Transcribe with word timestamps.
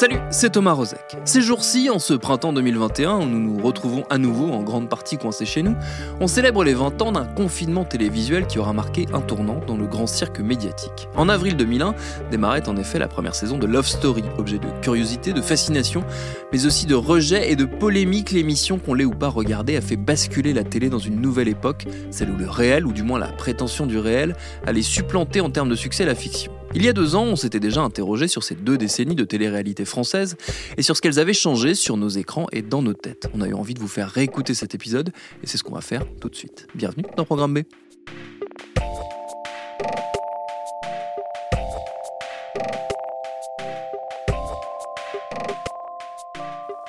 Salut, 0.00 0.16
c'est 0.30 0.52
Thomas 0.52 0.72
Rozek. 0.72 1.18
Ces 1.26 1.42
jours-ci, 1.42 1.90
en 1.90 1.98
ce 1.98 2.14
printemps 2.14 2.54
2021, 2.54 3.18
où 3.18 3.26
nous 3.26 3.38
nous 3.38 3.62
retrouvons 3.62 4.04
à 4.08 4.16
nouveau 4.16 4.50
en 4.50 4.62
grande 4.62 4.88
partie 4.88 5.18
coincés 5.18 5.44
chez 5.44 5.62
nous, 5.62 5.76
on 6.20 6.26
célèbre 6.26 6.64
les 6.64 6.72
20 6.72 7.02
ans 7.02 7.12
d'un 7.12 7.26
confinement 7.26 7.84
télévisuel 7.84 8.46
qui 8.46 8.58
aura 8.58 8.72
marqué 8.72 9.04
un 9.12 9.20
tournant 9.20 9.60
dans 9.66 9.76
le 9.76 9.86
grand 9.86 10.06
cirque 10.06 10.40
médiatique. 10.40 11.06
En 11.16 11.28
avril 11.28 11.54
2001, 11.54 11.94
démarrait 12.30 12.66
en 12.66 12.78
effet 12.78 12.98
la 12.98 13.08
première 13.08 13.34
saison 13.34 13.58
de 13.58 13.66
Love 13.66 13.86
Story, 13.86 14.24
objet 14.38 14.58
de 14.58 14.68
curiosité, 14.80 15.34
de 15.34 15.42
fascination, 15.42 16.02
mais 16.50 16.64
aussi 16.64 16.86
de 16.86 16.94
rejet 16.94 17.52
et 17.52 17.54
de 17.54 17.66
polémique. 17.66 18.30
L'émission, 18.30 18.78
qu'on 18.78 18.94
l'ait 18.94 19.04
ou 19.04 19.10
pas 19.10 19.28
regardée, 19.28 19.76
a 19.76 19.82
fait 19.82 19.96
basculer 19.96 20.54
la 20.54 20.64
télé 20.64 20.88
dans 20.88 20.98
une 20.98 21.20
nouvelle 21.20 21.48
époque, 21.48 21.84
celle 22.10 22.30
où 22.30 22.38
le 22.38 22.48
réel, 22.48 22.86
ou 22.86 22.94
du 22.94 23.02
moins 23.02 23.18
la 23.18 23.32
prétention 23.32 23.84
du 23.84 23.98
réel, 23.98 24.34
allait 24.66 24.80
supplanter 24.80 25.42
en 25.42 25.50
termes 25.50 25.68
de 25.68 25.76
succès 25.76 26.06
la 26.06 26.14
fiction. 26.14 26.52
Il 26.72 26.84
y 26.84 26.88
a 26.88 26.92
deux 26.92 27.16
ans, 27.16 27.24
on 27.24 27.36
s'était 27.36 27.58
déjà 27.58 27.82
interrogé 27.82 28.28
sur 28.28 28.44
ces 28.44 28.54
deux 28.54 28.78
décennies 28.78 29.16
de 29.16 29.24
télé-réalité 29.24 29.84
française 29.84 30.36
et 30.76 30.82
sur 30.82 30.96
ce 30.96 31.02
qu'elles 31.02 31.18
avaient 31.18 31.34
changé 31.34 31.74
sur 31.74 31.96
nos 31.96 32.08
écrans 32.08 32.46
et 32.52 32.62
dans 32.62 32.80
nos 32.80 32.94
têtes. 32.94 33.28
On 33.34 33.40
a 33.40 33.48
eu 33.48 33.54
envie 33.54 33.74
de 33.74 33.80
vous 33.80 33.88
faire 33.88 34.08
réécouter 34.08 34.54
cet 34.54 34.74
épisode 34.74 35.10
et 35.42 35.48
c'est 35.48 35.58
ce 35.58 35.64
qu'on 35.64 35.74
va 35.74 35.80
faire 35.80 36.04
tout 36.20 36.28
de 36.28 36.36
suite. 36.36 36.68
Bienvenue 36.76 37.04
dans 37.16 37.24
Programme 37.24 37.54
B. 37.54 37.58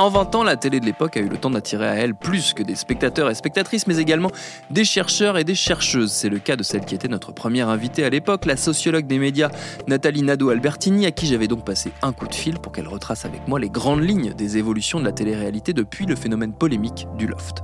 En 0.01 0.09
20 0.09 0.33
ans, 0.33 0.43
la 0.43 0.55
télé 0.55 0.79
de 0.79 0.85
l'époque 0.87 1.15
a 1.15 1.19
eu 1.19 1.29
le 1.29 1.37
temps 1.37 1.51
d'attirer 1.51 1.87
à 1.87 1.93
elle 1.93 2.15
plus 2.15 2.55
que 2.55 2.63
des 2.63 2.73
spectateurs 2.73 3.29
et 3.29 3.35
spectatrices, 3.35 3.85
mais 3.85 3.99
également 3.99 4.31
des 4.71 4.83
chercheurs 4.83 5.37
et 5.37 5.43
des 5.43 5.53
chercheuses. 5.53 6.11
C'est 6.11 6.27
le 6.27 6.39
cas 6.39 6.55
de 6.55 6.63
celle 6.63 6.85
qui 6.85 6.95
était 6.95 7.07
notre 7.07 7.31
première 7.31 7.69
invitée 7.69 8.03
à 8.03 8.09
l'époque, 8.09 8.45
la 8.45 8.57
sociologue 8.57 9.05
des 9.05 9.19
médias 9.19 9.49
Nathalie 9.87 10.23
Nadeau-Albertini, 10.23 11.05
à 11.05 11.11
qui 11.11 11.27
j'avais 11.27 11.47
donc 11.47 11.63
passé 11.63 11.91
un 12.01 12.13
coup 12.13 12.27
de 12.27 12.33
fil 12.33 12.57
pour 12.59 12.71
qu'elle 12.71 12.87
retrace 12.87 13.25
avec 13.25 13.47
moi 13.47 13.59
les 13.59 13.69
grandes 13.69 14.03
lignes 14.03 14.33
des 14.33 14.57
évolutions 14.57 14.99
de 14.99 15.05
la 15.05 15.11
télé-réalité 15.11 15.71
depuis 15.71 16.07
le 16.07 16.15
phénomène 16.15 16.57
polémique 16.57 17.05
du 17.17 17.27
loft. 17.27 17.61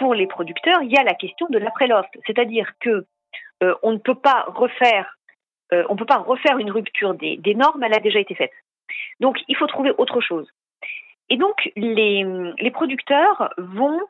Pour 0.00 0.12
les 0.12 0.26
producteurs, 0.26 0.82
il 0.82 0.90
y 0.90 0.96
a 0.96 1.04
la 1.04 1.14
question 1.14 1.46
de 1.50 1.58
l'après-loft, 1.58 2.10
c'est-à-dire 2.26 2.66
que 2.80 3.06
euh, 3.62 3.74
on 3.84 3.92
ne 3.92 3.98
peut 3.98 4.16
pas 4.16 4.44
refaire, 4.48 5.18
euh, 5.72 5.84
une 6.58 6.70
rupture 6.72 7.14
des 7.14 7.54
normes, 7.54 7.80
elle 7.84 7.94
a 7.94 8.00
déjà 8.00 8.18
été 8.18 8.34
faite. 8.34 8.50
Donc, 9.20 9.38
il 9.48 9.56
faut 9.56 9.66
trouver 9.66 9.92
autre 9.98 10.20
chose. 10.20 10.48
Et 11.28 11.36
donc, 11.36 11.70
les, 11.76 12.24
les 12.58 12.70
producteurs 12.70 13.52
vont 13.56 14.00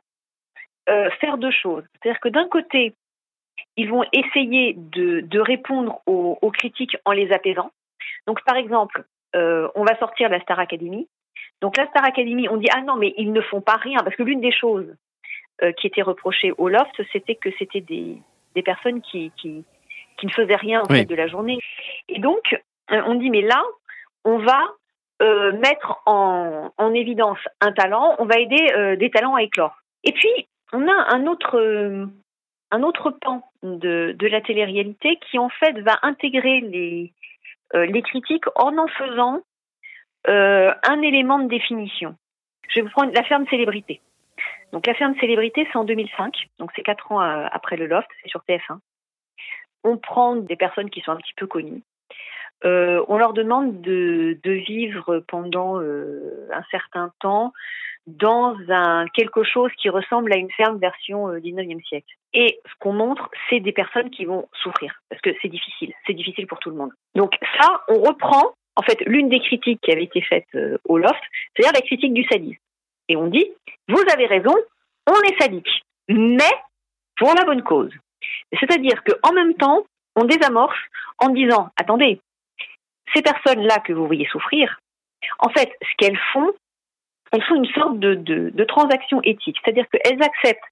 euh, 0.89 1.09
faire 1.21 1.39
deux 1.39 1.53
choses. 1.53 1.85
C'est-à-dire 1.93 2.21
que 2.21 2.29
d'un 2.29 2.49
côté, 2.49 2.95
ils 3.77 3.89
vont 3.89 4.05
essayer 4.13 4.75
de, 4.77 5.21
de 5.21 5.39
répondre 5.39 6.01
aux, 6.07 6.37
aux, 6.43 6.51
critiques 6.51 6.97
en 7.05 7.13
les 7.13 7.31
apaisant. 7.31 7.71
Donc, 8.27 8.43
par 8.45 8.57
exemple, 8.57 9.05
euh, 9.37 9.69
on 9.77 9.85
va 9.85 9.97
sortir 9.99 10.29
la 10.29 10.41
Star 10.41 10.59
Academy. 10.59 11.07
Donc, 11.61 11.77
la 11.77 11.87
Star 11.87 12.05
Academy, 12.05 12.49
on 12.49 12.57
dit 12.57 12.67
ah 12.75 12.81
non, 12.81 12.97
mais 12.97 13.15
ils 13.17 13.33
ne 13.33 13.41
font 13.41 13.61
pas 13.61 13.77
rien 13.77 14.01
parce 14.01 14.17
que 14.17 14.25
l'une 14.25 14.41
des 14.41 14.51
choses 14.51 14.93
euh, 15.63 15.71
qui 15.71 15.87
était 15.87 16.03
reprochée 16.03 16.51
au 16.59 16.69
loft, 16.69 17.01
c'était 17.13 17.37
que 17.37 17.51
c'était 17.61 17.81
des, 17.81 18.17
des 18.57 18.63
personnes 18.63 19.01
qui, 19.03 19.31
qui, 19.37 19.65
qui 20.17 20.27
ne 20.27 20.33
faisaient 20.33 20.57
rien 20.57 20.81
en 20.81 20.87
oui. 20.91 20.99
fait 20.99 21.05
de 21.05 21.15
la 21.15 21.29
journée. 21.29 21.61
Et 22.09 22.19
donc, 22.19 22.61
on 22.91 23.15
dit 23.15 23.31
mais 23.31 23.43
là, 23.43 23.63
on 24.25 24.39
va 24.39 24.61
euh, 25.23 25.53
mettre 25.53 26.01
en, 26.07 26.73
en, 26.77 26.95
évidence 26.95 27.39
un 27.61 27.71
talent, 27.71 28.17
on 28.19 28.25
va 28.25 28.41
aider 28.41 28.73
euh, 28.77 28.97
des 28.97 29.09
talents 29.11 29.37
à 29.37 29.43
éclore. 29.43 29.77
Et 30.03 30.11
puis, 30.11 30.49
on 30.73 30.89
a 30.89 31.15
un 31.15 31.27
autre, 31.27 31.59
euh, 31.59 32.07
un 32.73 32.83
autre 32.83 33.11
pan 33.11 33.45
de, 33.63 34.17
de 34.19 34.27
la 34.27 34.41
télé-réalité 34.41 35.21
qui, 35.31 35.39
en 35.39 35.49
fait, 35.49 35.79
va 35.81 35.99
intégrer 36.03 36.61
les, 36.61 37.13
les 37.75 38.03
critiques 38.03 38.47
en 38.57 38.77
en 38.79 38.89
faisant 38.89 39.43
un 40.27 41.03
élément 41.03 41.39
de 41.39 41.49
définition. 41.49 42.17
Je 42.69 42.77
vais 42.77 42.83
vous 42.83 42.91
prendre 42.91 43.13
la 43.13 43.25
ferme 43.25 43.47
célébrité. 43.49 44.01
Donc, 44.73 44.87
la 44.87 44.95
ferme 44.95 45.15
célébrité, 45.21 45.69
c'est 45.71 45.79
en 45.79 45.85
2005, 45.85 46.49
donc 46.59 46.71
c'est 46.75 46.83
quatre 46.83 47.13
ans 47.13 47.21
après 47.21 47.77
le 47.77 47.87
Loft, 47.87 48.09
c'est 48.23 48.29
sur 48.29 48.43
TF1. 48.49 48.79
On 49.85 49.99
prend 49.99 50.37
des 50.37 50.57
personnes 50.57 50.91
qui 50.91 51.01
sont 51.01 51.13
un 51.13 51.17
petit 51.17 51.35
peu 51.37 51.47
connues, 51.47 51.83
euh, 52.65 53.05
on 53.09 53.19
leur 53.19 53.33
demande 53.33 53.81
de, 53.81 54.39
vivre 54.45 55.23
pendant 55.29 55.81
euh, 55.81 56.49
un 56.53 56.63
certain 56.71 57.13
temps 57.21 57.53
dans 58.07 58.57
un 58.69 59.07
quelque 59.15 59.45
chose 59.45 59.71
qui 59.81 59.89
ressemble 59.89 60.33
à 60.33 60.37
une 60.37 60.51
ferme 60.51 60.79
version 60.79 61.29
euh, 61.29 61.39
19e 61.39 61.83
siècle. 61.85 62.13
Et 62.35 62.59
ce 62.65 62.73
qu'on 62.81 62.93
montre, 62.93 63.31
c'est 63.49 63.61
des 63.61 63.73
personnes 63.73 64.11
qui 64.11 64.25
vont 64.25 64.49
souffrir 64.63 65.01
parce 65.09 65.21
que 65.23 65.31
c'est 65.41 65.49
difficile, 65.49 65.93
c'est 66.07 66.15
difficile 66.15 66.47
pour 66.47 66.59
tout 66.59 66.71
le 66.71 66.77
monde. 66.77 66.91
Donc 67.15 67.33
ça, 67.61 67.83
on 67.89 68.01
reprend 68.01 68.55
en 68.77 68.83
fait 68.83 69.01
l'une 69.07 69.29
des 69.29 69.41
critiques 69.41 69.81
qui 69.83 69.93
avait 69.93 70.05
été 70.05 70.21
faite 70.23 70.47
euh, 70.55 70.79
au 70.85 70.99
loft, 70.99 71.21
c'est-à-dire 71.55 71.75
la 71.75 71.87
critique 71.87 72.15
du 72.15 72.25
sadisme. 72.25 72.61
Et 73.09 73.17
on 73.17 73.27
dit, 73.27 73.47
vous 73.89 74.03
avez 74.13 74.27
raison, 74.27 74.55
on 75.07 75.21
est 75.23 75.41
sadique, 75.41 75.85
mais 76.09 76.51
pour 77.17 77.35
la 77.35 77.45
bonne 77.45 77.63
cause. 77.63 77.93
C'est-à-dire 78.59 79.03
qu'en 79.05 79.33
même 79.33 79.55
temps, 79.55 79.85
on 80.17 80.25
désamorce 80.25 80.79
en 81.19 81.29
disant, 81.29 81.69
attendez, 81.77 82.21
ces 83.15 83.23
personnes-là 83.23 83.79
que 83.81 83.93
vous 83.93 84.07
voyez 84.07 84.27
souffrir, 84.27 84.79
en 85.39 85.49
fait, 85.51 85.71
ce 85.83 85.95
qu'elles 85.99 86.19
font, 86.33 86.53
elles 87.33 87.43
font 87.45 87.57
une 87.57 87.73
sorte 87.73 87.99
de, 87.99 88.15
de, 88.15 88.65
transaction 88.65 89.21
éthique, 89.23 89.59
c'est-à-dire 89.63 89.87
qu'elles 89.91 90.23
acceptent 90.23 90.63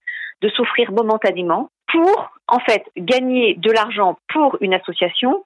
de 0.43 0.49
souffrir 0.51 0.93
momentanément 0.93 1.71
pour, 1.89 2.31
en 2.49 2.61
fait, 2.61 2.85
gagner 2.97 3.55
de 3.55 3.71
l'argent 3.71 4.19
pour 4.29 4.57
une 4.61 4.75
association 4.75 5.45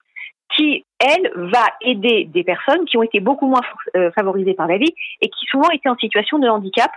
qui, 0.56 0.84
elle, 0.98 1.30
va 1.34 1.66
aider 1.80 2.26
des 2.26 2.44
personnes 2.44 2.84
qui 2.84 2.96
ont 2.96 3.02
été 3.02 3.20
beaucoup 3.20 3.46
moins 3.46 3.62
euh, 3.96 4.10
favorisées 4.12 4.54
par 4.54 4.68
la 4.68 4.78
vie 4.78 4.94
et 5.20 5.28
qui 5.28 5.46
souvent 5.46 5.70
étaient 5.70 5.88
en 5.88 5.96
situation 5.96 6.38
de 6.38 6.48
handicap 6.48 6.92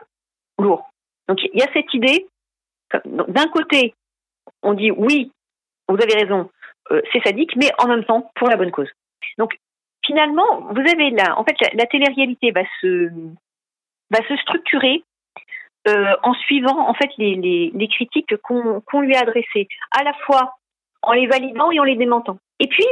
lourd. 0.60 0.89
Donc 1.27 1.39
il 1.44 1.60
y 1.60 1.63
a 1.63 1.72
cette 1.74 1.94
idée, 1.94 2.27
d'un 3.06 3.48
côté, 3.48 3.94
on 4.63 4.74
dit 4.74 4.92
oui, 4.92 5.31
vous 5.88 5.95
avez 5.95 6.13
raison, 6.13 6.50
euh, 6.92 7.01
c'est 7.12 7.24
sadique, 7.24 7.56
mais 7.56 7.72
en 7.80 7.88
même 7.88 8.06
temps 8.06 8.31
pour 8.36 8.50
la 8.50 8.57
bonne 8.57 8.72
cause. 8.72 8.89
Donc 9.38 9.57
finalement, 10.07 10.62
vous 10.71 10.80
avez 10.80 11.12
là, 11.12 11.38
en 11.38 11.44
fait, 11.44 11.56
la, 11.62 11.69
la 11.74 11.86
télé-réalité 11.86 12.51
va 12.51 12.63
se, 12.81 13.09
va 14.09 14.27
se 14.27 14.36
structurer 14.38 15.04
euh, 15.88 16.15
en 16.24 16.33
suivant 16.33 16.89
en 16.89 16.94
fait 16.94 17.12
les, 17.18 17.71
les, 17.74 17.88
critiques 17.88 18.36
qu'on 18.38 18.81
qu 18.81 19.01
lui 19.01 19.15
a 19.15 19.21
adressées, 19.21 19.68
à 19.92 20.04
la 20.04 20.13
fois 20.13 20.56
en 21.01 21.13
les 21.13 21.27
validant 21.27 21.71
et 21.71 21.80
en 21.80 21.83
les 21.83 21.95
démentant. 21.95 22.39
Et 22.59 22.68
puis, 22.68 22.86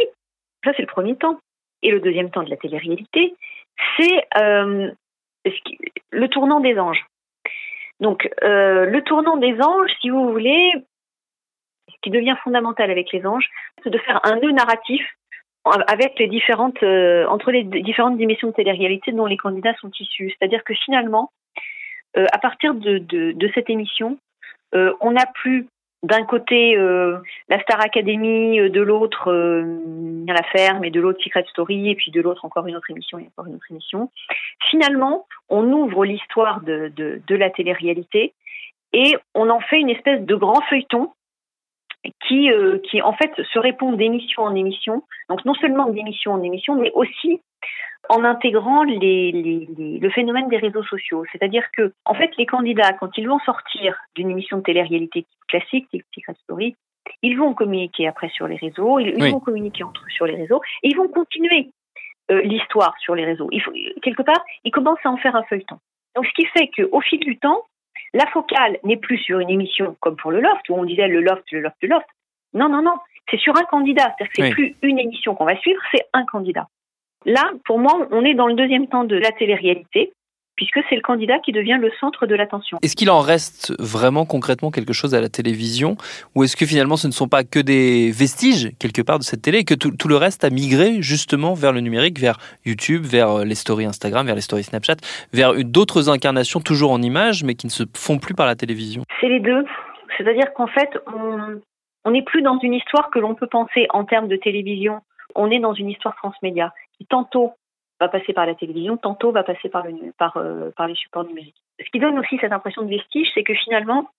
ça 0.63 0.71
c'est 0.75 0.83
le 0.83 0.87
premier 0.87 1.15
temps. 1.15 1.39
Et 1.81 1.91
le 1.91 1.99
deuxième 1.99 2.31
temps 2.31 2.43
de 2.43 2.49
la 2.49 2.57
télé-réalité, 2.57 3.35
c'est 3.97 4.25
le 4.35 6.27
tournant 6.29 6.59
des 6.59 6.79
anges. 6.79 7.05
Donc, 7.99 8.29
le 8.41 8.99
tournant 9.01 9.37
des 9.37 9.59
anges, 9.61 9.91
si 10.01 10.09
vous 10.09 10.31
voulez, 10.31 10.71
ce 11.89 11.95
qui 12.01 12.09
devient 12.09 12.35
fondamental 12.43 12.89
avec 12.89 13.11
les 13.11 13.25
anges, 13.25 13.49
c'est 13.83 13.91
de 13.91 13.99
faire 13.99 14.21
un 14.23 14.37
nœud 14.37 14.51
narratif 14.51 15.05
avec 15.65 16.19
les 16.19 16.27
différentes 16.27 16.83
entre 16.83 17.51
les 17.51 17.63
différentes 17.63 18.17
dimensions 18.17 18.49
de 18.49 18.53
télé-réalité 18.53 19.11
dont 19.11 19.25
les 19.25 19.37
candidats 19.37 19.75
sont 19.81 19.91
issus. 19.99 20.33
C'est-à-dire 20.37 20.63
que 20.63 20.73
finalement, 20.73 21.31
à 22.15 22.37
partir 22.37 22.73
de, 22.75 22.99
de 22.99 23.51
cette 23.53 23.69
émission, 23.69 24.17
on 24.73 25.11
n'a 25.11 25.25
plus 25.33 25.67
d'un 26.05 26.23
côté 26.23 26.77
euh, 26.77 27.17
la 27.49 27.59
Star 27.61 27.81
Academy, 27.81 28.59
euh, 28.59 28.69
de 28.69 28.81
l'autre 28.81 29.31
euh, 29.31 29.79
la 30.27 30.43
ferme 30.43 30.83
et 30.85 30.91
de 30.91 31.01
l'autre 31.01 31.21
Secret 31.23 31.45
Story 31.49 31.89
et 31.89 31.95
puis 31.95 32.11
de 32.11 32.21
l'autre 32.21 32.45
encore 32.45 32.67
une 32.67 32.75
autre 32.75 32.91
émission 32.91 33.17
et 33.17 33.27
encore 33.27 33.47
une 33.47 33.55
autre 33.55 33.71
émission. 33.71 34.11
Finalement, 34.69 35.25
on 35.49 35.71
ouvre 35.71 36.05
l'histoire 36.05 36.61
de, 36.61 36.91
de, 36.95 37.21
de, 37.25 37.35
la 37.35 37.49
télé-réalité 37.49 38.33
et 38.93 39.15
on 39.33 39.49
en 39.49 39.59
fait 39.59 39.79
une 39.79 39.89
espèce 39.89 40.21
de 40.21 40.35
grand 40.35 40.61
feuilleton 40.69 41.11
qui, 42.27 42.51
euh, 42.51 42.79
qui 42.89 43.01
en 43.01 43.13
fait 43.13 43.31
se 43.53 43.59
répond 43.59 43.93
d'émission 43.93 44.43
en 44.43 44.55
émission. 44.55 45.03
Donc 45.29 45.43
non 45.45 45.53
seulement 45.55 45.89
d'émission 45.89 46.33
en 46.33 46.41
émission, 46.41 46.75
mais 46.75 46.91
aussi 46.93 47.41
en 48.09 48.23
intégrant 48.23 48.83
les, 48.83 49.31
les, 49.31 49.99
le 49.99 50.09
phénomène 50.09 50.47
des 50.47 50.57
réseaux 50.57 50.83
sociaux. 50.83 51.25
C'est-à-dire 51.31 51.63
que, 51.75 51.93
en 52.05 52.13
fait, 52.13 52.31
les 52.37 52.45
candidats, 52.45 52.93
quand 52.93 53.17
ils 53.17 53.27
vont 53.27 53.39
sortir 53.39 53.97
d'une 54.15 54.29
émission 54.29 54.57
de 54.57 54.63
télé-réalité 54.63 55.25
classique, 55.47 55.87
Secret 56.13 56.35
Story, 56.43 56.75
ils 57.21 57.37
vont 57.37 57.53
communiquer 57.53 58.07
après 58.07 58.29
sur 58.29 58.47
les 58.47 58.57
réseaux, 58.57 58.99
ils, 58.99 59.31
vont 59.31 59.39
communiquer 59.39 59.83
entre 59.83 60.01
eux 60.01 60.09
sur 60.09 60.25
les 60.25 60.35
réseaux, 60.35 60.61
et 60.83 60.89
ils 60.89 60.95
vont 60.95 61.07
continuer 61.07 61.69
euh, 62.31 62.41
l'histoire 62.41 62.95
sur 62.99 63.15
les 63.15 63.25
réseaux. 63.25 63.47
Il 63.51 63.61
faut, 63.61 63.71
quelque 64.01 64.23
part, 64.23 64.43
ils 64.63 64.71
commencent 64.71 65.05
à 65.05 65.09
en 65.09 65.17
faire 65.17 65.35
un 65.35 65.43
feuilleton. 65.43 65.77
Donc, 66.15 66.25
ce 66.25 66.33
qui 66.33 66.45
fait 66.45 66.69
qu'au 66.69 67.01
fil 67.01 67.19
du 67.19 67.37
temps, 67.37 67.63
la 68.15 68.25
focale 68.27 68.79
n'est 68.83 68.97
plus 68.97 69.17
sur 69.17 69.39
une 69.39 69.49
émission 69.49 69.97
comme 69.99 70.15
pour 70.15 70.31
le 70.31 70.39
Loft, 70.39 70.69
où 70.69 70.75
on 70.75 70.85
disait 70.85 71.09
le 71.09 71.19
Loft, 71.21 71.43
le 71.51 71.59
Loft, 71.59 71.75
le 71.81 71.89
Loft. 71.89 72.07
Non, 72.53 72.69
non, 72.69 72.81
non. 72.81 72.95
C'est 73.29 73.39
sur 73.39 73.55
un 73.57 73.63
candidat. 73.63 74.15
C'est-à-dire 74.17 74.31
que 74.33 74.41
c'est 74.41 74.49
plus 74.51 74.75
une 74.83 74.99
émission 74.99 75.35
qu'on 75.35 75.43
va 75.43 75.57
suivre, 75.57 75.81
c'est 75.93 76.05
un 76.13 76.23
candidat. 76.25 76.67
Là, 77.25 77.51
pour 77.65 77.77
moi, 77.77 78.07
on 78.11 78.23
est 78.23 78.33
dans 78.33 78.47
le 78.47 78.53
deuxième 78.53 78.87
temps 78.87 79.03
de 79.03 79.17
la 79.17 79.31
télé-réalité, 79.31 80.13
puisque 80.55 80.79
c'est 80.89 80.95
le 80.95 81.01
candidat 81.01 81.39
qui 81.39 81.51
devient 81.51 81.77
le 81.79 81.91
centre 81.99 82.25
de 82.25 82.35
l'attention. 82.35 82.77
Est-ce 82.81 82.95
qu'il 82.95 83.09
en 83.09 83.19
reste 83.19 83.73
vraiment 83.79 84.25
concrètement 84.25 84.71
quelque 84.71 84.93
chose 84.93 85.13
à 85.13 85.21
la 85.21 85.29
télévision 85.29 85.97
Ou 86.35 86.43
est-ce 86.43 86.55
que 86.55 86.65
finalement 86.65 86.97
ce 86.97 87.07
ne 87.07 87.11
sont 87.11 87.27
pas 87.27 87.43
que 87.43 87.59
des 87.59 88.11
vestiges 88.11 88.71
quelque 88.79 89.01
part 89.01 89.19
de 89.19 89.23
cette 89.23 89.41
télé 89.41 89.59
et 89.59 89.63
que 89.65 89.73
tout, 89.73 90.07
le 90.07 90.15
reste 90.15 90.43
a 90.43 90.49
migré 90.49 91.01
justement 91.01 91.53
vers 91.53 91.71
le 91.71 91.81
numérique, 91.81 92.19
vers 92.19 92.37
YouTube, 92.65 93.03
vers 93.03 93.29
euh, 93.29 93.43
les 93.43 93.55
stories 93.55 93.85
Instagram, 93.85 94.25
vers 94.25 94.35
les 94.35 94.41
stories 94.41 94.63
Snapchat, 94.63 94.97
vers 95.33 95.53
d'autres 95.63 96.09
incarnations 96.09 96.59
toujours 96.59 96.91
en 96.91 97.01
images 97.01 97.43
mais 97.43 97.55
qui 97.55 97.67
ne 97.67 97.71
se 97.71 97.83
font 97.95 98.17
plus 98.17 98.33
par 98.33 98.45
la 98.45 98.55
télévision? 98.55 99.03
C'est 99.19 99.29
les 99.29 99.39
deux. 99.39 99.65
C'est-à-dire 100.17 100.53
qu'en 100.53 100.67
fait, 100.67 100.89
on 102.05 102.11
n'est 102.11 102.21
plus 102.21 102.41
dans 102.41 102.59
une 102.59 102.73
histoire 102.73 103.09
que 103.09 103.19
l'on 103.19 103.35
peut 103.35 103.47
penser 103.47 103.87
en 103.89 104.05
termes 104.05 104.27
de 104.27 104.37
télévision. 104.37 105.01
On 105.35 105.51
est 105.51 105.59
dans 105.59 105.73
une 105.73 105.89
histoire 105.89 106.15
transmédia 106.15 106.73
qui 106.97 107.05
tantôt 107.05 107.53
va 107.99 108.07
passer 108.09 108.33
par 108.33 108.45
la 108.45 108.55
télévision, 108.55 108.97
tantôt 108.97 109.31
va 109.31 109.43
passer 109.43 109.69
par, 109.69 109.85
le, 109.85 110.11
par, 110.17 110.37
euh, 110.37 110.71
par 110.75 110.87
les 110.87 110.95
supports 110.95 111.25
numériques. 111.25 111.61
Ce 111.79 111.89
qui 111.89 111.99
donne 111.99 112.19
aussi 112.19 112.37
cette 112.39 112.51
impression 112.51 112.83
de 112.83 112.89
vestige, 112.89 113.29
c'est 113.33 113.43
que 113.43 113.53
finalement, 113.53 114.09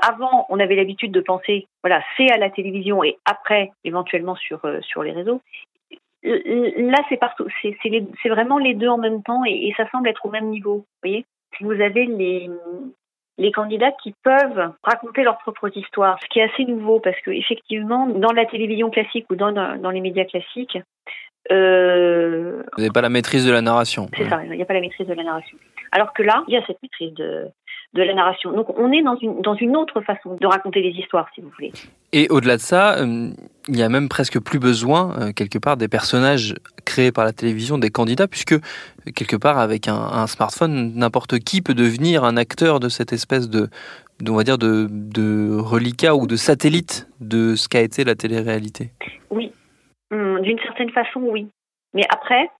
avant, 0.00 0.46
on 0.48 0.60
avait 0.60 0.76
l'habitude 0.76 1.12
de 1.12 1.20
penser, 1.20 1.66
voilà, 1.82 2.02
c'est 2.16 2.30
à 2.30 2.38
la 2.38 2.50
télévision 2.50 3.02
et 3.02 3.18
après, 3.24 3.72
éventuellement 3.84 4.36
sur, 4.36 4.64
euh, 4.64 4.80
sur 4.82 5.02
les 5.02 5.12
réseaux. 5.12 5.40
Là, 6.22 6.98
c'est 7.08 7.18
partout, 7.18 7.46
c'est 7.62 8.28
vraiment 8.28 8.58
les 8.58 8.74
deux 8.74 8.88
en 8.88 8.98
même 8.98 9.22
temps 9.22 9.44
et, 9.44 9.68
et, 9.68 9.74
ça 9.76 9.88
semble 9.90 10.08
être 10.08 10.26
au 10.26 10.30
même 10.30 10.48
niveau. 10.48 10.78
Vous 10.78 10.84
voyez, 11.02 11.24
vous 11.60 11.80
avez 11.80 12.06
les, 12.06 12.50
les 13.38 13.52
candidats 13.52 13.92
qui 13.92 14.14
peuvent 14.22 14.72
raconter 14.82 15.22
leurs 15.22 15.38
propres 15.38 15.70
histoires, 15.76 16.18
ce 16.22 16.28
qui 16.28 16.40
est 16.40 16.50
assez 16.50 16.64
nouveau 16.64 17.00
parce 17.00 17.20
que 17.20 17.30
effectivement, 17.30 18.06
dans 18.06 18.32
la 18.32 18.46
télévision 18.46 18.90
classique 18.90 19.26
ou 19.30 19.36
dans, 19.36 19.52
dans 19.52 19.90
les 19.90 20.00
médias 20.00 20.24
classiques, 20.24 20.78
euh, 21.50 22.62
Vous 22.76 22.82
n'avez 22.82 22.92
pas 22.92 23.00
la 23.00 23.08
maîtrise 23.08 23.46
de 23.46 23.52
la 23.52 23.62
narration. 23.62 24.08
C'est 24.16 24.28
ça, 24.28 24.44
il 24.44 24.50
n'y 24.50 24.62
a 24.62 24.64
pas 24.64 24.74
la 24.74 24.80
maîtrise 24.80 25.06
de 25.06 25.14
la 25.14 25.22
narration. 25.22 25.56
Alors 25.92 26.12
que 26.12 26.22
là, 26.22 26.44
il 26.48 26.54
y 26.54 26.56
a 26.56 26.64
cette 26.66 26.82
maîtrise 26.82 27.14
de, 27.14 27.46
de 27.94 28.02
la 28.02 28.14
narration. 28.14 28.52
Donc 28.52 28.78
on 28.78 28.92
est 28.92 29.02
dans 29.02 29.16
une, 29.16 29.40
dans 29.42 29.54
une 29.54 29.76
autre 29.76 30.00
façon 30.00 30.36
de 30.40 30.46
raconter 30.46 30.82
les 30.82 30.90
histoires, 30.90 31.28
si 31.34 31.40
vous 31.40 31.50
voulez. 31.56 31.72
Et 32.12 32.28
au-delà 32.28 32.56
de 32.56 32.62
ça, 32.62 32.98
euh, 32.98 33.30
il 33.68 33.74
n'y 33.74 33.82
a 33.82 33.88
même 33.88 34.08
presque 34.08 34.38
plus 34.40 34.58
besoin, 34.58 35.14
euh, 35.18 35.32
quelque 35.32 35.58
part, 35.58 35.76
des 35.76 35.88
personnages 35.88 36.54
créés 36.84 37.12
par 37.12 37.24
la 37.24 37.32
télévision, 37.32 37.78
des 37.78 37.90
candidats, 37.90 38.28
puisque, 38.28 38.56
quelque 39.14 39.36
part, 39.36 39.58
avec 39.58 39.88
un, 39.88 39.96
un 39.96 40.26
smartphone, 40.26 40.92
n'importe 40.94 41.38
qui 41.38 41.62
peut 41.62 41.74
devenir 41.74 42.24
un 42.24 42.36
acteur 42.36 42.80
de 42.80 42.88
cette 42.88 43.12
espèce 43.12 43.48
de, 43.48 43.68
on 44.26 44.34
va 44.34 44.44
dire, 44.44 44.58
de, 44.58 44.88
de 44.90 45.56
reliquat 45.58 46.14
ou 46.14 46.26
de 46.26 46.36
satellite 46.36 47.08
de 47.20 47.56
ce 47.56 47.68
qu'a 47.68 47.80
été 47.80 48.04
la 48.04 48.14
télé-réalité. 48.14 48.90
Oui, 49.30 49.52
Hum, 50.10 50.40
d'une 50.42 50.58
certaine 50.60 50.90
façon, 50.90 51.20
oui. 51.20 51.48
Mais 51.94 52.04
après, 52.08 52.50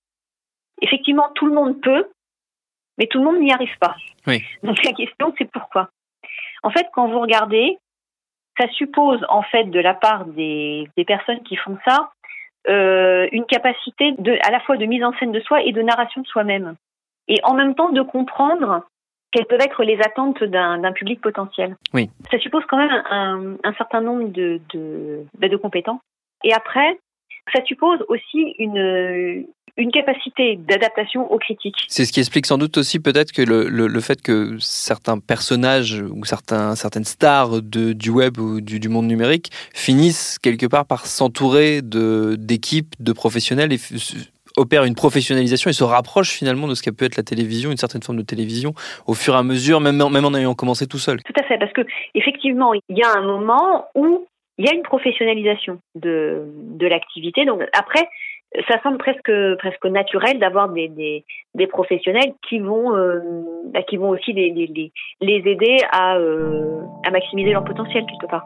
effectivement, 0.83 1.29
tout 1.35 1.47
le 1.47 1.55
monde 1.55 1.81
peut, 1.81 2.09
mais 2.99 3.07
tout 3.07 3.19
le 3.19 3.25
monde 3.25 3.41
n'y 3.41 3.53
arrive 3.53 3.77
pas. 3.79 3.95
Oui. 4.27 4.43
Donc 4.63 4.83
la 4.83 4.93
question, 4.93 5.35
c'est 5.39 5.51
pourquoi? 5.51 5.91
En 6.63 6.71
fait, 6.71 6.87
quand 6.93 7.09
vous 7.09 7.21
regardez, 7.21 7.79
ça 8.59 8.69
suppose 8.71 9.25
en 9.29 9.43
fait 9.43 9.65
de 9.65 9.81
la 9.81 9.95
part 9.95 10.25
des, 10.25 10.89
des 10.97 11.05
personnes 11.05 11.43
qui 11.43 11.57
font 11.57 11.79
ça 11.87 12.11
euh, 12.69 13.29
une 13.31 13.45
capacité 13.45 14.13
de, 14.19 14.37
à 14.43 14.51
la 14.51 14.61
fois 14.61 14.77
de 14.77 14.87
mise 14.87 15.05
en 15.05 15.13
scène 15.19 15.31
de 15.31 15.41
soi 15.41 15.63
et 15.63 15.73
de 15.73 15.83
narration 15.83 16.23
de 16.23 16.27
soi-même, 16.27 16.75
et 17.29 17.39
en 17.45 17.55
même 17.55 17.75
temps 17.75 17.91
de 17.91 18.03
comprendre 18.03 18.83
quelles 19.31 19.47
peuvent 19.47 19.61
être 19.61 19.85
les 19.85 20.01
attentes 20.01 20.43
d'un 20.43 20.93
public 20.93 21.21
potentiel. 21.21 21.77
Oui. 21.93 22.11
Ça 22.31 22.39
suppose 22.39 22.65
quand 22.67 22.79
même 22.79 23.03
un, 23.11 23.57
un 23.63 23.75
certain 23.75 24.01
nombre 24.01 24.29
de, 24.33 24.61
de, 24.71 25.25
bah, 25.39 25.49
de 25.49 25.57
compétences. 25.57 26.01
Et 26.43 26.55
après, 26.55 26.99
ça 27.53 27.65
suppose 27.65 27.99
aussi 28.09 28.55
une, 28.59 29.47
une 29.77 29.91
capacité 29.91 30.57
d'adaptation 30.57 31.31
aux 31.31 31.39
critiques. 31.39 31.77
C'est 31.89 32.05
ce 32.05 32.13
qui 32.13 32.21
explique 32.21 32.47
sans 32.47 32.59
doute 32.59 32.79
aussi 32.79 32.99
peut-être 32.99 33.33
que 33.33 33.43
le, 33.43 33.69
le, 33.69 34.01
fait 34.01 34.23
que 34.23 34.57
certains 34.59 35.19
personnages 35.19 36.03
ou 36.11 36.25
certains, 36.25 36.75
certaines 36.77 37.05
stars 37.05 37.63
de, 37.63 37.93
du 37.93 38.11
web 38.11 38.39
ou 38.39 38.61
du, 38.61 38.81
du 38.81 38.89
monde 38.89 39.07
numérique 39.07 39.51
finissent 39.75 40.39
quelque 40.39 40.67
part 40.67 40.87
par 40.87 41.07
s'entourer 41.07 41.83
d'équipes, 41.83 42.95
de, 43.01 43.13
professionnels 43.13 43.73
et 43.73 43.79
opèrent 44.57 44.85
une 44.85 44.95
professionnalisation 44.95 45.69
et 45.69 45.75
se 45.75 45.85
rapprochent 45.85 46.33
finalement 46.33 46.67
de 46.67 46.75
ce 46.75 46.83
qu'a 46.83 46.93
pu 46.93 47.05
être 47.05 47.17
la 47.17 47.23
télévision, 47.23 47.71
une 47.71 47.77
certaine 47.77 48.03
forme 48.03 48.19
de 48.19 48.25
télévision, 48.25 48.73
au 49.07 49.13
fur 49.13 49.35
et 49.35 49.37
à 49.37 49.43
mesure, 49.43 49.81
même, 49.81 49.97
même 49.97 50.25
en 50.25 50.35
ayant 50.35 50.55
commencé 50.55 50.87
tout 50.87 50.99
seul. 50.99 51.23
Tout 51.23 51.39
à 51.39 51.43
fait, 51.43 51.59
parce 51.59 51.73
que 51.73 51.83
effectivement, 52.15 52.73
il 52.73 52.97
y 52.97 53.03
a 53.03 53.13
un 53.15 53.23
moment 53.23 53.87
où 53.95 54.27
il 54.59 54.67
y 54.67 54.69
a 54.69 54.75
une 54.75 54.83
professionnalisation 54.83 55.81
de, 55.95 56.45
de 56.47 56.87
l'activité. 56.87 57.45
Donc 57.45 57.63
après, 57.73 58.09
ça 58.69 58.81
semble 58.83 58.99
presque 58.99 59.33
presque 59.59 59.87
naturel 59.87 60.39
d'avoir 60.39 60.69
des, 60.69 61.25
des, 61.55 61.67
professionnels 61.67 62.33
qui 62.49 62.61
vont 62.61 62.97
euh, 62.97 63.21
bah, 63.73 63.83
qui 63.83 63.97
vont 63.97 64.11
aussi 64.11 64.33
les, 64.33 64.51
les, 64.51 64.93
les 65.21 65.51
aider 65.51 65.79
à, 65.91 66.17
euh, 66.17 66.81
à 67.05 67.11
maximiser 67.11 67.53
leur 67.53 67.65
potentiel 67.65 68.05
quelque 68.07 68.31
part. 68.31 68.45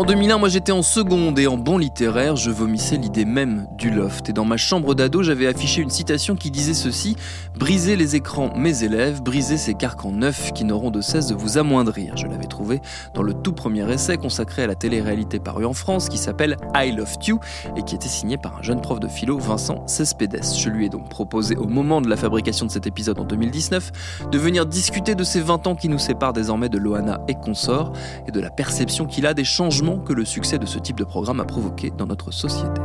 En 0.00 0.04
2001, 0.04 0.38
moi 0.38 0.48
j'étais 0.48 0.72
en 0.72 0.80
seconde 0.80 1.38
et 1.38 1.46
en 1.46 1.58
bon 1.58 1.76
littéraire, 1.76 2.34
je 2.34 2.50
vomissais 2.50 2.96
l'idée 2.96 3.26
même 3.26 3.66
du 3.76 3.90
loft. 3.90 4.30
Et 4.30 4.32
dans 4.32 4.46
ma 4.46 4.56
chambre 4.56 4.94
d'ado, 4.94 5.22
j'avais 5.22 5.46
affiché 5.46 5.82
une 5.82 5.90
citation 5.90 6.36
qui 6.36 6.50
disait 6.50 6.72
ceci 6.72 7.16
Brisez 7.54 7.96
les 7.96 8.16
écrans, 8.16 8.50
mes 8.56 8.82
élèves, 8.82 9.20
brisez 9.20 9.58
ces 9.58 9.74
carcans 9.74 10.10
neufs 10.10 10.54
qui 10.54 10.64
n'auront 10.64 10.90
de 10.90 11.02
cesse 11.02 11.26
de 11.26 11.34
vous 11.34 11.58
amoindrir. 11.58 12.16
Je 12.16 12.26
l'avais 12.26 12.46
trouvé 12.46 12.80
dans 13.12 13.22
le 13.22 13.34
tout 13.34 13.52
premier 13.52 13.92
essai 13.92 14.16
consacré 14.16 14.62
à 14.62 14.66
la 14.66 14.74
télé-réalité 14.74 15.38
paru 15.38 15.66
en 15.66 15.74
France 15.74 16.08
qui 16.08 16.16
s'appelle 16.16 16.56
I 16.74 16.92
Love 16.92 17.16
You 17.26 17.38
et 17.76 17.82
qui 17.82 17.94
était 17.94 18.08
signé 18.08 18.38
par 18.38 18.56
un 18.56 18.62
jeune 18.62 18.80
prof 18.80 19.00
de 19.00 19.08
philo, 19.08 19.38
Vincent 19.38 19.86
Cespedes. 19.86 20.56
Je 20.56 20.70
lui 20.70 20.86
ai 20.86 20.88
donc 20.88 21.10
proposé 21.10 21.56
au 21.56 21.66
moment 21.66 22.00
de 22.00 22.08
la 22.08 22.16
fabrication 22.16 22.64
de 22.64 22.70
cet 22.70 22.86
épisode 22.86 23.18
en 23.18 23.24
2019 23.24 23.92
de 24.32 24.38
venir 24.38 24.64
discuter 24.64 25.14
de 25.14 25.24
ces 25.24 25.42
20 25.42 25.66
ans 25.66 25.74
qui 25.74 25.90
nous 25.90 25.98
séparent 25.98 26.32
désormais 26.32 26.70
de 26.70 26.78
Loana 26.78 27.20
et 27.28 27.34
consorts 27.34 27.92
et 28.26 28.30
de 28.30 28.40
la 28.40 28.48
perception 28.48 29.04
qu'il 29.04 29.26
a 29.26 29.34
des 29.34 29.44
changements 29.44 29.89
que 29.98 30.12
le 30.12 30.24
succès 30.24 30.58
de 30.58 30.66
ce 30.66 30.78
type 30.78 30.96
de 30.96 31.04
programme 31.04 31.40
a 31.40 31.44
provoqué 31.44 31.90
dans 31.90 32.06
notre 32.06 32.30
société. 32.30 32.80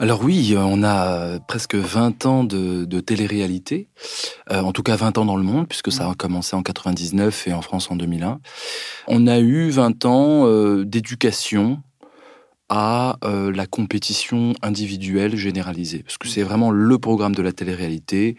Alors 0.00 0.24
oui, 0.24 0.56
on 0.58 0.82
a 0.82 1.38
presque 1.46 1.76
20 1.76 2.26
ans 2.26 2.42
de, 2.42 2.84
de 2.84 3.00
télé-réalité, 3.00 3.88
euh, 4.50 4.60
en 4.60 4.72
tout 4.72 4.82
cas 4.82 4.96
20 4.96 5.18
ans 5.18 5.24
dans 5.24 5.36
le 5.36 5.44
monde, 5.44 5.68
puisque 5.68 5.92
ça 5.92 6.10
a 6.10 6.14
commencé 6.14 6.56
en 6.56 6.62
99 6.62 7.46
et 7.46 7.52
en 7.52 7.62
France 7.62 7.90
en 7.92 7.96
2001. 7.96 8.40
On 9.06 9.26
a 9.28 9.38
eu 9.38 9.70
20 9.70 10.04
ans 10.04 10.46
euh, 10.46 10.84
d'éducation 10.84 11.80
à 12.68 13.18
euh, 13.24 13.52
la 13.52 13.66
compétition 13.66 14.54
individuelle 14.62 15.36
généralisée, 15.36 16.02
parce 16.02 16.18
que 16.18 16.26
c'est 16.26 16.42
vraiment 16.42 16.72
le 16.72 16.98
programme 16.98 17.34
de 17.34 17.42
la 17.42 17.52
télé-réalité, 17.52 18.36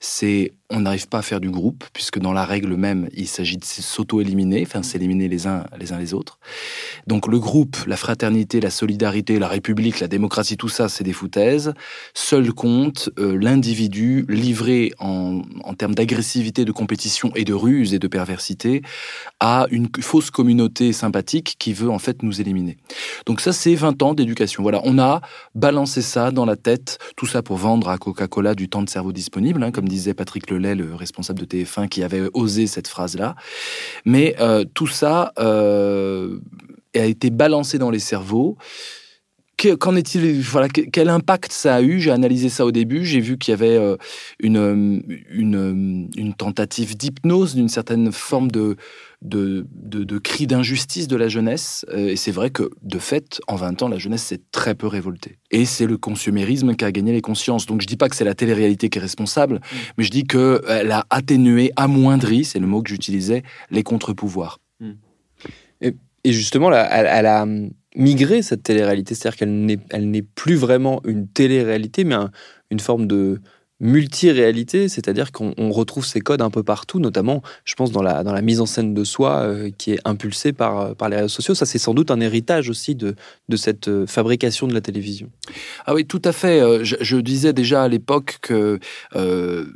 c'est 0.00 0.54
on 0.70 0.80
n'arrive 0.80 1.08
pas 1.08 1.18
à 1.18 1.22
faire 1.22 1.40
du 1.40 1.50
groupe, 1.50 1.84
puisque 1.92 2.18
dans 2.18 2.32
la 2.32 2.44
règle 2.44 2.74
même, 2.74 3.08
il 3.14 3.28
s'agit 3.28 3.56
de 3.56 3.64
s'auto-éliminer, 3.64 4.62
enfin 4.66 4.82
s'éliminer 4.82 5.28
les 5.28 5.46
uns 5.46 5.64
les 5.78 5.92
uns 5.92 5.98
les 5.98 6.14
autres. 6.14 6.38
Donc 7.06 7.28
le 7.28 7.38
groupe, 7.38 7.76
la 7.86 7.96
fraternité, 7.96 8.60
la 8.60 8.70
solidarité, 8.70 9.38
la 9.38 9.48
république, 9.48 10.00
la 10.00 10.08
démocratie, 10.08 10.56
tout 10.56 10.68
ça, 10.68 10.88
c'est 10.88 11.04
des 11.04 11.12
foutaises. 11.12 11.72
Seul 12.14 12.52
compte 12.52 13.10
euh, 13.18 13.38
l'individu 13.40 14.26
livré 14.28 14.92
en, 14.98 15.42
en 15.62 15.74
termes 15.74 15.94
d'agressivité, 15.94 16.64
de 16.64 16.72
compétition 16.72 17.30
et 17.34 17.44
de 17.44 17.54
ruse 17.54 17.94
et 17.94 17.98
de 17.98 18.08
perversité 18.08 18.82
à 19.40 19.66
une 19.70 19.88
fausse 20.00 20.30
communauté 20.30 20.92
sympathique 20.92 21.56
qui 21.58 21.72
veut 21.72 21.90
en 21.90 21.98
fait 21.98 22.22
nous 22.22 22.40
éliminer. 22.40 22.76
Donc 23.26 23.40
ça, 23.40 23.52
c'est 23.52 23.74
20 23.74 24.02
ans 24.02 24.14
d'éducation. 24.14 24.62
Voilà, 24.62 24.80
on 24.84 24.98
a 24.98 25.20
balancé 25.54 26.02
ça 26.02 26.30
dans 26.30 26.44
la 26.44 26.56
tête, 26.56 26.98
tout 27.16 27.26
ça 27.26 27.42
pour 27.42 27.56
vendre 27.56 27.88
à 27.88 27.98
Coca-Cola 27.98 28.54
du 28.54 28.68
temps 28.68 28.82
de 28.82 28.88
cerveau 28.88 29.12
disponible, 29.12 29.62
hein, 29.62 29.70
comme 29.70 29.88
disait 29.88 30.14
Patrick 30.14 30.50
Le 30.58 30.94
responsable 30.94 31.40
de 31.40 31.44
TF1, 31.44 31.88
qui 31.88 32.02
avait 32.02 32.22
osé 32.34 32.66
cette 32.66 32.88
phrase-là. 32.88 33.34
Mais 34.04 34.36
euh, 34.40 34.64
tout 34.74 34.86
ça 34.86 35.32
euh, 35.38 36.38
a 36.94 37.04
été 37.04 37.30
balancé 37.30 37.78
dans 37.78 37.90
les 37.90 37.98
cerveaux. 37.98 38.56
Qu'en 39.80 39.96
est-il 39.96 40.40
Voilà, 40.42 40.68
quel 40.68 41.08
impact 41.08 41.50
ça 41.50 41.76
a 41.76 41.82
eu? 41.82 41.98
J'ai 41.98 42.10
analysé 42.10 42.50
ça 42.50 42.66
au 42.66 42.72
début. 42.72 43.06
J'ai 43.06 43.20
vu 43.20 43.38
qu'il 43.38 43.52
y 43.52 43.54
avait 43.54 43.76
euh, 43.76 43.96
une 44.40 46.34
tentative 46.36 46.96
d'hypnose, 46.96 47.54
d'une 47.54 47.70
certaine 47.70 48.12
forme 48.12 48.50
de, 48.50 48.76
de, 49.22 49.66
de, 49.72 50.04
de 50.04 50.18
cri 50.18 50.46
d'injustice 50.46 51.08
de 51.08 51.16
la 51.16 51.28
jeunesse. 51.28 51.84
Euh, 51.90 52.08
et 52.08 52.16
c'est 52.16 52.30
vrai 52.30 52.50
que, 52.50 52.70
de 52.82 52.98
fait, 52.98 53.40
en 53.46 53.56
20 53.56 53.82
ans, 53.82 53.88
la 53.88 53.98
jeunesse 53.98 54.22
s'est 54.22 54.40
très 54.52 54.74
peu 54.74 54.86
révoltée. 54.86 55.38
Et 55.50 55.64
c'est 55.64 55.86
le 55.86 55.96
consumérisme 55.96 56.74
qui 56.74 56.84
a 56.84 56.92
gagné 56.92 57.12
les 57.12 57.22
consciences. 57.22 57.66
Donc 57.66 57.80
je 57.80 57.86
dis 57.86 57.96
pas 57.96 58.08
que 58.08 58.16
c'est 58.16 58.24
la 58.24 58.34
télé-réalité 58.34 58.88
qui 58.88 58.98
est 58.98 59.00
responsable, 59.02 59.56
mmh. 59.56 59.76
mais 59.98 60.04
je 60.04 60.10
dis 60.10 60.24
qu'elle 60.24 60.92
a 60.92 61.06
atténué, 61.10 61.72
amoindri, 61.76 62.44
c'est 62.44 62.58
le 62.58 62.66
mot 62.66 62.82
que 62.82 62.90
j'utilisais, 62.90 63.42
les 63.70 63.82
contre-pouvoirs. 63.82 64.60
Mmh. 64.80 64.92
Et, 65.80 65.94
et, 66.24 66.32
justement, 66.32 66.70
là, 66.70 66.88
elle, 66.90 67.06
elle 67.06 67.26
a 67.26 67.46
migrer 67.96 68.42
cette 68.42 68.62
télé-réalité, 68.62 69.14
c'est-à-dire 69.14 69.38
qu'elle 69.38 69.64
n'est, 69.64 69.78
elle 69.90 70.10
n'est 70.10 70.22
plus 70.22 70.54
vraiment 70.54 71.00
une 71.04 71.28
télé-réalité, 71.28 72.04
mais 72.04 72.16
une 72.70 72.80
forme 72.80 73.06
de 73.06 73.40
multi-réalité, 73.78 74.88
c'est-à-dire 74.88 75.32
qu'on 75.32 75.70
retrouve 75.70 76.06
ces 76.06 76.20
codes 76.20 76.40
un 76.40 76.50
peu 76.50 76.62
partout, 76.62 76.98
notamment, 76.98 77.42
je 77.64 77.74
pense, 77.74 77.92
dans 77.92 78.02
la, 78.02 78.42
mise 78.42 78.60
en 78.60 78.66
scène 78.66 78.94
de 78.94 79.04
soi 79.04 79.42
euh, 79.42 79.70
qui 79.76 79.92
est 79.92 79.98
impulsée 80.04 80.52
par, 80.52 80.80
euh, 80.80 80.94
par 80.94 81.08
les 81.08 81.16
réseaux 81.16 81.28
sociaux. 81.28 81.54
Ça, 81.54 81.66
c'est 81.66 81.78
sans 81.78 81.92
doute 81.92 82.10
un 82.10 82.20
héritage 82.20 82.70
aussi 82.70 82.94
de, 82.94 83.14
cette 83.56 83.88
euh, 83.88 84.06
fabrication 84.06 84.66
de 84.66 84.74
la 84.74 84.80
télévision. 84.80 85.30
Ah 85.84 85.94
oui, 85.94 86.06
tout 86.06 86.22
à 86.24 86.32
fait. 86.32 86.84
Je, 86.84 87.16
disais 87.16 87.52
déjà 87.52 87.82
à 87.82 87.88
l'époque 87.88 88.38
que 88.42 88.78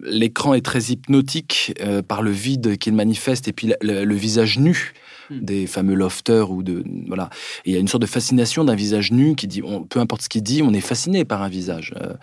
l'écran 0.05 0.55
est 0.55 0.65
très 0.65 0.81
hypnotique 0.85 1.75
par 2.07 2.23
le 2.23 2.31
vide 2.31 2.77
qu'il 2.77 2.95
manifeste 2.95 3.49
et 3.49 3.53
puis 3.53 3.73
le 3.81 4.15
visage 4.15 4.59
nu 4.59 4.93
Hmm. 5.31 5.45
des 5.45 5.69
fameux 5.69 5.95
lofters 5.95 6.51
ou 6.51 6.65
de 6.65 6.83
voilà. 7.07 7.31
il 7.65 7.73
y 7.73 7.77
a 7.77 7.79
une 7.79 7.87
sorte 7.87 8.03
de 8.03 8.09
fascination 8.09 8.65
d'un 8.65 8.75
visage 8.75 9.13
nu 9.13 9.37
qui 9.37 9.47
dit, 9.47 9.63
on, 9.63 9.85
peu 9.85 10.01
importe 10.01 10.23
ce 10.23 10.29
qu'il 10.29 10.43
dit, 10.43 10.61
on 10.61 10.73
est 10.73 10.81
fasciné 10.81 11.25
par 11.25 11.43
un 11.43 11.49
visage. 11.49 11.95
Euh, 12.01 12.15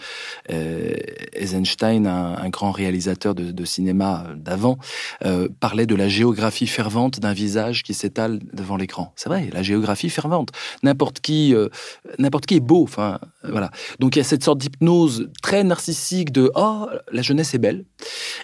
euh, 0.52 0.94
Eisenstein, 1.32 2.06
un, 2.06 2.36
un, 2.36 2.50
grand 2.50 2.72
réalisateur 2.72 3.34
de, 3.34 3.52
de 3.52 3.66
cinéma 3.66 4.28
d'avant, 4.36 4.78
euh, 5.24 5.48
parlait 5.62 5.86
de 5.86 5.96
la 5.96 6.10
géographie 6.10 6.68
fervente 6.68 7.22
d'un 7.22 7.32
visage 7.32 7.84
qui 7.84 7.94
s'étale 7.94 8.40
devant 8.52 8.76
l'écran. 8.76 9.14
C'est 9.16 9.30
vrai, 9.30 9.50
la 9.54 9.64
géographie 9.64 10.10
fervente. 10.10 10.50
N'importe 10.84 11.22
qui, 11.22 11.56
euh, 11.56 11.70
n'importe 12.20 12.46
qui 12.46 12.56
est 12.56 12.60
beau. 12.60 12.84
Enfin, 12.84 13.20
voilà. 13.44 13.72
Donc 14.00 14.16
il 14.16 14.20
y 14.20 14.22
a 14.22 14.26
cette 14.26 14.44
sorte 14.44 14.58
d'hypnose 14.58 15.30
très 15.42 15.64
narcissique 15.64 16.34
de 16.34 16.52
oh 16.56 16.88
la 17.12 17.22
jeunesse 17.22 17.54
est 17.54 17.60
belle, 17.60 17.86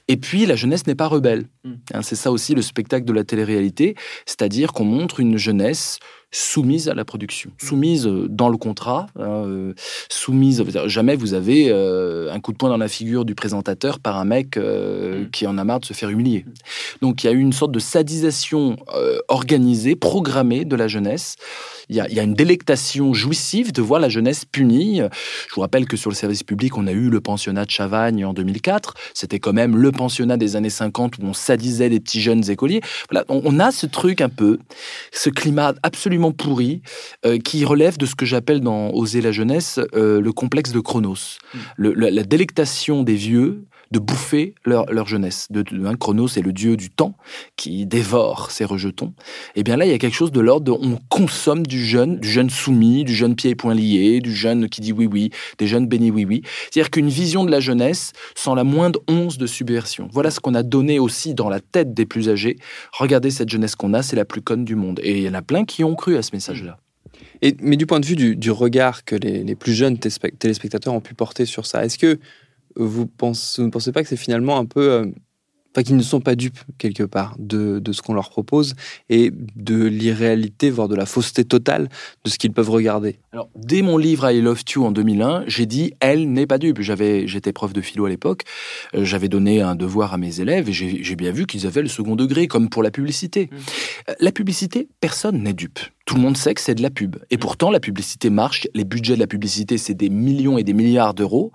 et 0.08 0.16
puis 0.16 0.46
la 0.46 0.56
jeunesse 0.56 0.88
n'est 0.88 0.96
pas 0.96 1.08
rebelle. 1.08 1.48
Mm. 1.64 1.74
Hein, 1.94 2.02
c'est 2.02 2.16
ça 2.16 2.32
aussi 2.32 2.56
le 2.56 2.62
spectacle 2.62 3.06
de 3.06 3.14
la 3.14 3.24
télé-réalité, 3.26 3.96
c'est-à-dire 4.26 4.53
c'est-à-dire 4.54 4.74
qu'on 4.74 4.86
montre 4.86 5.20
une 5.20 5.36
jeunesse 5.36 5.98
soumise 6.34 6.90
à 6.90 6.96
la 6.96 7.06
production, 7.06 7.52
soumise 7.60 8.08
euh, 8.08 8.28
dans 8.28 8.50
le 8.50 8.58
contrat, 8.58 9.06
hein, 9.18 9.46
euh, 9.46 9.74
soumise. 10.10 10.64
Jamais 10.88 11.16
vous 11.16 11.34
avez 11.34 11.68
euh, 11.70 12.34
un 12.34 12.40
coup 12.40 12.52
de 12.52 12.58
poing 12.58 12.70
dans 12.70 12.78
la 12.78 12.88
figure 12.88 13.24
du 13.24 13.36
présentateur 13.36 14.00
par 14.00 14.18
un 14.18 14.26
mec 14.26 14.58
euh, 14.58 15.24
mm. 15.24 15.30
qui 15.30 15.46
en 15.48 15.58
a 15.58 15.64
marre 15.64 15.80
de 15.80 15.86
se 15.86 15.94
faire 15.94 16.10
humilier. 16.10 16.46
Donc 17.02 17.24
il 17.24 17.28
y 17.28 17.30
a 17.30 17.34
eu 17.34 17.40
une 17.40 17.54
sorte 17.54 17.72
de 17.72 17.80
sadisation 17.80 18.78
euh, 18.96 19.20
organisée, 19.28 19.96
programmée 19.96 20.66
de 20.66 20.76
la 20.76 20.88
jeunesse. 20.88 21.36
Il 21.90 21.98
y, 21.98 22.00
a, 22.00 22.08
il 22.08 22.16
y, 22.16 22.20
a, 22.20 22.24
une 22.24 22.34
délectation 22.34 23.14
jouissive 23.14 23.74
de 23.74 23.82
voir 23.82 24.00
la 24.00 24.08
jeunesse 24.08 24.46
punie. 24.46 25.02
Je 25.50 25.54
vous 25.54 25.62
rappelle 25.62 25.86
que 25.86 25.98
sur 25.98 26.10
le 26.10 26.16
service 26.16 26.42
public, 26.42 26.78
on 26.78 26.88
a 26.88 26.94
eu 26.94 27.10
le 27.10 27.20
pensionnat 27.20 27.66
de 27.66 27.70
Chavagne 27.70 28.24
en 28.24 28.34
2004. 28.34 28.94
C'était 29.14 29.40
quand 29.40 29.52
même 29.52 29.76
le 29.76 29.92
pensionnat 29.92 30.38
des 30.38 30.56
années 30.56 30.70
50 30.70 31.18
où 31.18 31.26
on 31.26 31.34
sadisait 31.34 31.90
les 31.90 32.00
petits 32.00 32.22
jeunes 32.22 32.50
écoliers. 32.50 32.80
Voilà, 33.12 33.26
on, 33.28 33.42
on 33.44 33.60
a 33.60 33.72
ce 33.72 33.86
truc 33.86 34.22
un 34.22 34.30
peu, 34.30 34.60
ce 35.12 35.30
climat 35.30 35.74
absolument 36.24 36.32
pourri 36.32 36.82
euh, 37.26 37.38
qui 37.38 37.66
relève 37.66 37.98
de 37.98 38.06
ce 38.06 38.16
que 38.16 38.26
j'appelle 38.26 38.62
dans 38.62 38.92
Oser 38.92 39.22
la 39.22 39.32
jeunesse 39.32 39.80
euh, 39.96 40.22
le 40.22 40.32
complexe 40.32 40.72
de 40.72 40.80
Chronos. 40.80 41.14
Mmh. 41.54 41.58
Le, 41.78 41.94
la, 41.94 42.12
la, 42.12 42.24
délectation 42.24 43.04
des 43.04 43.16
vieux 43.16 43.66
de 43.94 44.00
bouffer 44.00 44.56
leur, 44.66 45.08
jeunesse. 45.08 45.48
De, 45.52 45.62
de, 45.62 45.86
hein, 45.86 45.96
Chronos 45.96 46.28
est 46.36 46.42
le 46.42 46.52
dieu 46.52 46.76
du 46.76 46.90
temps 46.90 47.16
qui 47.56 47.86
dévore 47.86 48.50
ses 48.50 48.66
rejetons. 48.66 49.14
Et 49.56 49.64
bien 49.64 49.78
là, 49.78 49.86
il 49.86 49.92
y 49.92 49.94
a 49.94 50.00
quelque 50.00 50.16
chose 50.16 50.32
de 50.32 50.40
l'ordre 50.40 50.66
de 50.66 50.72
on 50.72 50.98
consomme 51.10 51.66
du 51.66 51.86
jeune, 51.86 52.20
du 52.20 52.28
jeune 52.28 52.50
soumis, 52.50 53.04
du 53.04 53.14
jeune 53.14 53.36
pied 53.36 53.52
et 53.52 53.56
poings 53.56 53.76
liés, 53.76 54.20
du 54.20 54.34
jeune 54.34 54.68
qui 54.68 54.82
dit 54.82 54.92
oui 54.92 55.06
oui, 55.06 55.30
des 55.60 55.68
jeunes 55.68 55.86
bénis 55.86 56.10
oui 56.10 56.26
oui. 56.26 56.42
C'est-à-dire 56.72 56.90
qu'une 56.90 57.10
vision 57.10 57.46
de 57.46 57.52
la 57.52 57.60
jeunesse 57.60 58.14
sans 58.36 58.56
la 58.56 58.64
moindre 58.64 59.00
once 59.08 59.38
de 59.38 59.46
subversion. 59.46 60.10
Voilà 60.12 60.32
ce 60.32 60.40
qu'on 60.40 60.56
a 60.56 60.64
donné 60.64 60.98
aussi 60.98 61.36
dans 61.36 61.50
la 61.50 61.60
tête 61.60 61.94
des 61.94 62.08
plus 62.08 62.30
âgés. 62.30 62.58
Regardez 62.94 63.30
cette 63.30 63.50
jeunesse 63.50 63.76
qu'on 63.76 63.94
a, 63.94 64.02
c'est 64.02 64.16
la 64.16 64.26
plus 64.26 64.42
conne 64.42 64.66
du 64.66 64.76
monde. 64.76 65.00
Et 65.04 65.20
il 65.20 65.24
y 65.24 65.30
en 65.30 65.36
a 65.36 65.44
plein 65.44 65.66
qui 65.66 65.84
ont 65.84 65.94
cru 65.94 66.18
à 66.18 66.24
ce 66.24 66.32
message-là. 66.34 66.80
Et, 67.44 67.56
mais 67.62 67.78
du 67.78 67.86
point 67.86 68.00
de 68.00 68.06
vue 68.08 68.16
du, 68.36 68.52
regard 68.52 69.06
que 69.06 69.16
les, 69.16 69.56
plus 69.56 69.74
jeunes 69.74 70.00
téléspectateurs 70.00 70.94
ont 70.96 71.02
pu 71.02 71.14
porter 71.14 71.46
sur 71.46 71.68
ça, 71.68 71.86
est-ce 71.86 72.00
que 72.00 72.20
vous, 72.76 73.06
pense, 73.06 73.60
vous 73.60 73.66
ne 73.66 73.72
pensez 73.72 73.92
pas 73.92 74.04
que 74.04 74.10
c'est 74.10 74.18
finalement 74.18 74.58
un 74.58 74.66
peu... 74.66 74.92
Euh, 74.92 75.06
enfin, 75.74 75.84
qu'ils 75.84 75.98
ne 75.98 76.04
sont 76.04 76.22
pas 76.22 76.36
dupes, 76.36 76.60
quelque 76.78 77.04
part, 77.04 77.36
de, 77.40 77.80
de 77.80 77.92
ce 77.94 78.02
qu'on 78.02 78.14
leur 78.14 78.30
propose 78.30 78.76
et 79.10 79.32
de 79.56 79.84
l'irréalité, 79.86 80.70
voire 80.70 80.88
de 80.88 80.96
la 80.96 81.06
fausseté 81.06 81.46
totale 81.46 81.90
de 82.24 82.30
ce 82.30 82.38
qu'ils 82.38 82.54
peuvent 82.54 82.70
regarder? 82.70 83.18
Alors, 83.32 83.50
dès 83.56 83.82
mon 83.82 83.98
livre 83.98 84.30
I 84.30 84.42
Love 84.42 84.62
You 84.76 84.86
en 84.86 84.92
2001, 84.92 85.46
j'ai 85.48 85.66
dit 85.66 85.94
«elle 86.00 86.32
n'est 86.32 86.46
pas 86.46 86.58
dupe». 86.60 86.80
J'étais 86.82 87.54
prof 87.54 87.74
de 87.74 87.82
philo 87.82 88.06
à 88.06 88.10
l'époque, 88.10 88.44
euh, 88.94 89.04
j'avais 89.04 89.30
donné 89.30 89.62
un 89.62 89.76
devoir 89.76 90.14
à 90.14 90.18
mes 90.18 90.40
élèves 90.40 90.70
et 90.70 90.74
j'ai 90.74 91.16
bien 91.16 91.32
vu 91.32 91.48
qu'ils 91.48 91.66
avaient 91.66 91.82
le 91.82 91.88
second 91.88 92.16
degré, 92.16 92.48
comme 92.48 92.70
pour 92.70 92.84
la 92.84 92.92
publicité. 92.92 93.50
Mmh. 93.52 94.12
La 94.20 94.32
publicité, 94.32 94.88
personne 95.00 95.42
n'est 95.42 95.54
dupe 95.54 95.80
tout 96.06 96.16
le 96.16 96.22
monde 96.22 96.36
sait 96.36 96.54
que 96.54 96.60
c'est 96.60 96.76
de 96.76 96.82
la 96.82 96.90
pub. 96.90 97.16
Et 97.32 97.38
pourtant, 97.38 97.72
la 97.72 97.80
publicité 97.80 98.30
marche. 98.30 98.68
Les 98.74 98.84
budgets 98.84 99.16
de 99.16 99.20
la 99.20 99.28
publicité, 99.28 99.78
c'est 99.78 99.94
des 99.94 100.10
millions 100.10 100.58
et 100.58 100.64
des 100.64 100.74
milliards 100.74 101.14
d'euros. 101.14 101.54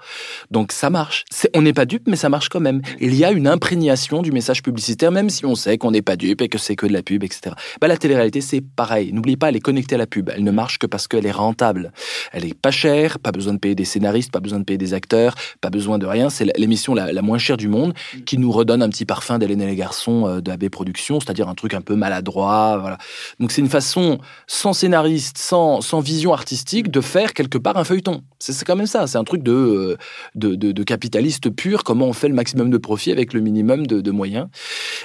Donc 0.51 0.73
ça 0.73 0.89
marche. 0.89 1.25
on 1.55 1.63
n'est 1.63 1.75
pas 1.75 1.85
dupe, 1.85 2.05
mais 2.07 2.17
ça 2.17 2.31
marche 2.31 2.49
quand 2.49 2.61
même. 2.61 2.81
Il 3.01 3.15
y 3.15 3.25
a 3.25 3.31
une 3.31 3.47
imprégnation 3.47 4.23
du 4.23 4.33
message 4.33 4.63
publicitaire, 4.63 5.13
même 5.13 5.29
si 5.29 5.45
on 5.45 5.55
sait 5.55 5.77
qu'on 5.77 5.91
n'est 5.91 6.03
pas 6.03 6.17
dupe 6.17 6.41
et 6.41 6.49
que 6.49 6.57
c'est 6.57 6.77
que 6.77 6.87
de 6.87 6.93
la 6.93 7.03
pub, 7.03 7.25
etc. 7.25 7.55
Bah, 7.81 7.89
la 7.89 7.99
télé-réalité, 7.99 8.41
c'est 8.41 8.63
pareil. 8.63 9.13
N'oubliez 9.13 9.37
pas, 9.37 9.51
elle 9.51 9.57
est 9.57 9.61
connectée 9.61 9.97
à 9.97 9.99
la 9.99 10.07
pub. 10.07 10.31
Elle 10.35 10.45
ne 10.45 10.51
marche 10.51 10.79
que 10.79 10.87
parce 10.87 11.09
qu'elle 11.09 11.27
est 11.27 11.31
rentable. 11.31 11.93
Elle 12.33 12.47
est 12.47 12.55
pas 12.55 12.71
chère, 12.71 13.19
pas 13.19 13.33
besoin 13.33 13.53
de 13.53 13.59
payer 13.59 13.75
des 13.75 13.85
scénaristes, 13.85 14.33
pas 14.33 14.41
besoin 14.41 14.61
de 14.61 14.65
payer 14.65 14.79
des 14.79 14.95
acteurs, 14.95 15.35
pas 15.61 15.71
besoin 15.71 15.99
de 15.99 16.07
rien. 16.07 16.31
C'est 16.31 16.47
l'émission 16.57 16.95
la, 16.95 17.13
la, 17.13 17.23
moins 17.23 17.39
chère 17.39 17.59
du 17.59 17.69
monde 17.69 17.93
qui 18.25 18.39
nous 18.39 18.51
redonne 18.51 18.83
un 18.83 18.89
petit 18.89 19.05
parfum 19.05 19.39
d'Hélène 19.39 19.61
et 19.61 19.67
les 19.67 19.77
garçons 19.77 20.27
euh, 20.27 20.41
de 20.41 20.51
AB 20.51 20.71
Productions, 20.71 21.21
c'est-à-dire 21.21 21.49
un 21.49 21.55
truc 21.55 21.75
un 21.75 21.83
peu 21.83 21.95
maladroit. 21.95 22.79
Voilà. 22.81 22.97
Donc 23.41 23.53
c'est 23.53 23.61
une 23.61 23.69
façon 23.69 24.19
sans 24.51 24.73
scénariste, 24.73 25.37
sans, 25.37 25.83
sans 25.83 26.01
vision 26.01 26.33
artistique, 26.33 26.91
de 26.91 27.03
faire 27.03 27.35
quelque 27.35 27.59
part 27.59 27.77
un 27.77 27.85
feuilleton. 27.85 28.23
C'est 28.39 28.65
quand 28.65 28.77
même 28.77 28.87
ça. 28.87 29.07
C'est 29.07 29.19
un 29.19 29.25
truc 29.25 29.43
de, 29.43 29.99
de, 30.35 30.55
de, 30.55 30.73
de, 30.73 30.83
capitaliste 30.83 31.51
pur. 31.51 31.85
Comment 31.85 32.07
on 32.07 32.13
fait 32.15 32.29
le 32.29 32.35
maximum 32.35 32.71
de 32.71 32.79
profit 32.79 33.13
avec 33.13 33.35
le 33.35 33.41
minimum 33.41 33.87
de, 33.87 34.01
de 34.01 34.11
moyens. 34.11 34.49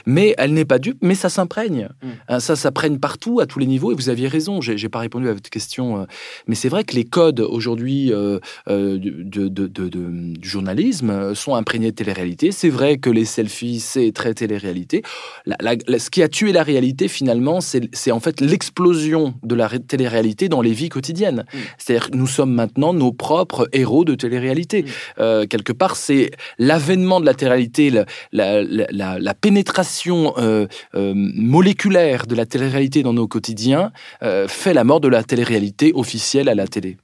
Mais 0.06 0.34
elle 0.38 0.54
n'est 0.54 0.66
pas 0.66 0.80
dupe, 0.80 1.00
mais 1.02 1.14
ça 1.14 1.28
s'imprègne. 1.30 1.90
Mm. 2.02 2.40
Ça 2.40 2.56
s'imprègne 2.56 3.00
partout, 3.00 3.42
à 3.42 3.46
tous 3.46 3.60
les 3.60 3.66
niveaux. 3.66 3.92
Et 3.92 3.96
vous 3.96 4.08
aviez 4.08 4.30
raison. 4.30 4.62
J'ai 4.62 4.90
pas 4.90 5.00
répondu 5.00 5.28
à 5.28 5.34
votre 5.34 5.50
question. 5.50 6.02
Euh, 6.02 6.06
mais 6.48 6.56
c'est 6.56 6.70
vrai 6.70 6.86
que 6.86 6.96
les 6.96 7.04
codes 7.04 7.42
aujourd'hui 7.42 8.14
euh, 8.14 8.40
euh, 8.70 8.98
de, 8.98 9.50
de, 9.50 9.68
de, 9.68 9.90
du 9.90 10.48
journalisme 10.48 11.36
sont 11.36 11.56
imprégnés 11.56 11.92
de 11.92 11.96
télé-réalité. 11.96 12.54
C'est 12.54 12.70
vrai 12.70 12.98
que 12.98 13.10
les 13.10 13.26
selfies, 13.26 13.82
c'est 13.82 14.14
très 14.14 14.34
télé-réalité. 14.34 15.04
La, 15.46 15.58
la, 15.60 15.76
la, 15.86 16.00
ce 16.00 16.10
qui 16.10 16.24
a 16.24 16.30
tué 16.30 16.54
la 16.54 16.64
réalité, 16.64 17.10
finalement, 17.10 17.60
c'est 17.60 18.12
en 18.12 18.22
fait 18.22 18.40
l'explosion 18.40 19.33
de 19.44 19.56
la 19.56 19.70
télé-réalité 19.70 20.50
dans 20.50 20.62
les 20.62 20.74
vies 20.74 20.90
quotidiennes. 20.90 21.46
Mmh. 21.54 21.58
C'est-à-dire 21.78 22.12
que 22.12 22.18
nous 22.18 22.28
sommes 22.28 22.54
maintenant 22.54 22.94
nos 22.94 23.12
propres 23.12 23.68
héros 23.74 24.06
de 24.06 24.16
télé-réalité. 24.16 24.84
Mmh. 24.84 24.88
Euh, 25.20 25.46
quelque 25.46 25.74
part, 25.74 25.96
c'est 25.96 26.32
l'avènement 26.58 27.20
de 27.20 27.26
la 27.26 27.34
télé-réalité, 27.34 27.90
la, 27.90 28.06
la, 28.32 28.64
la, 28.92 29.20
la, 29.20 29.34
pénétration 29.34 30.34
euh, 30.38 30.68
euh, 30.96 31.14
moléculaire 31.16 32.26
de 32.28 32.36
la 32.36 32.46
télé-réalité 32.46 33.04
dans 33.04 33.14
nos 33.14 33.28
quotidiens 33.28 33.92
euh, 34.22 34.48
fait 34.48 34.74
la 34.74 34.84
mort 34.84 35.00
de 35.00 35.08
la 35.08 35.24
télé-réalité 35.24 35.92
officielle 35.96 36.50
à 36.50 36.56
la 36.56 36.68
télé 36.68 36.98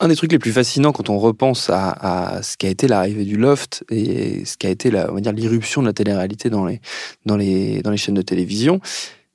Un 0.00 0.08
des 0.08 0.16
trucs 0.16 0.32
les 0.32 0.38
plus 0.38 0.52
fascinants 0.52 0.92
quand 0.92 1.10
on 1.10 1.18
repense 1.18 1.70
à, 1.70 2.40
ce 2.42 2.56
qu'a 2.56 2.68
été 2.68 2.88
l'arrivée 2.88 3.24
du 3.24 3.36
loft 3.36 3.84
et 3.90 4.44
ce 4.44 4.56
qu'a 4.56 4.70
été 4.70 4.90
la, 4.90 5.10
on 5.10 5.14
va 5.14 5.20
dire 5.20 5.32
l'irruption 5.32 5.82
de 5.82 5.86
la 5.86 5.92
télé-réalité 5.92 6.50
dans 6.50 6.64
les, 6.64 6.80
dans 7.26 7.36
les, 7.36 7.82
dans 7.82 7.90
les 7.90 7.96
chaînes 7.96 8.14
de 8.14 8.22
télévision, 8.22 8.80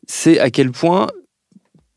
c'est 0.08 0.40
à 0.40 0.50
quel 0.50 0.72
point, 0.72 1.08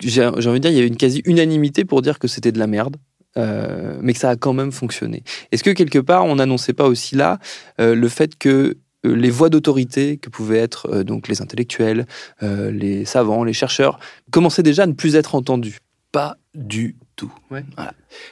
j'ai 0.01 0.25
envie 0.25 0.41
de 0.41 0.59
dire, 0.59 0.71
il 0.71 0.77
y 0.77 0.79
avait 0.79 0.89
une 0.89 0.97
quasi-unanimité 0.97 1.85
pour 1.85 2.03
dire 2.03 2.19
que 2.19 2.29
c'était 2.29 2.53
de 2.53 2.59
la 2.59 2.67
merde. 2.67 2.97
Euh, 3.37 3.97
mais 4.03 4.13
que 4.13 4.19
ça 4.19 4.31
a 4.31 4.37
quand 4.37 4.53
même 4.53 4.73
fonctionné. 4.73 5.23
Est-ce 5.53 5.63
que 5.63 5.71
quelque 5.71 6.01
part, 6.01 6.25
on 6.25 6.37
n'annonçait 6.37 6.73
pas 6.73 6.89
aussi 6.89 7.15
là 7.15 7.39
euh, 7.81 7.95
le 7.95 8.09
fait 8.09 8.37
que 8.37 8.77
euh, 9.07 9.15
les 9.15 9.31
voix 9.31 9.51
d'autorité 9.51 10.17
que 10.17 10.29
pouvaient 10.29 10.59
être 10.59 11.05
donc 11.05 11.29
les 11.29 11.41
intellectuels, 11.41 12.07
les 12.43 13.05
savants, 13.05 13.45
les 13.45 13.53
chercheurs, 13.53 14.01
commençaient 14.33 14.65
déjà 14.65 14.83
à 14.83 14.87
ne 14.87 14.95
plus 14.95 15.15
être 15.15 15.37
entendus? 15.37 15.79
Pas 16.11 16.39
du 16.55 16.97
tout. 17.15 17.33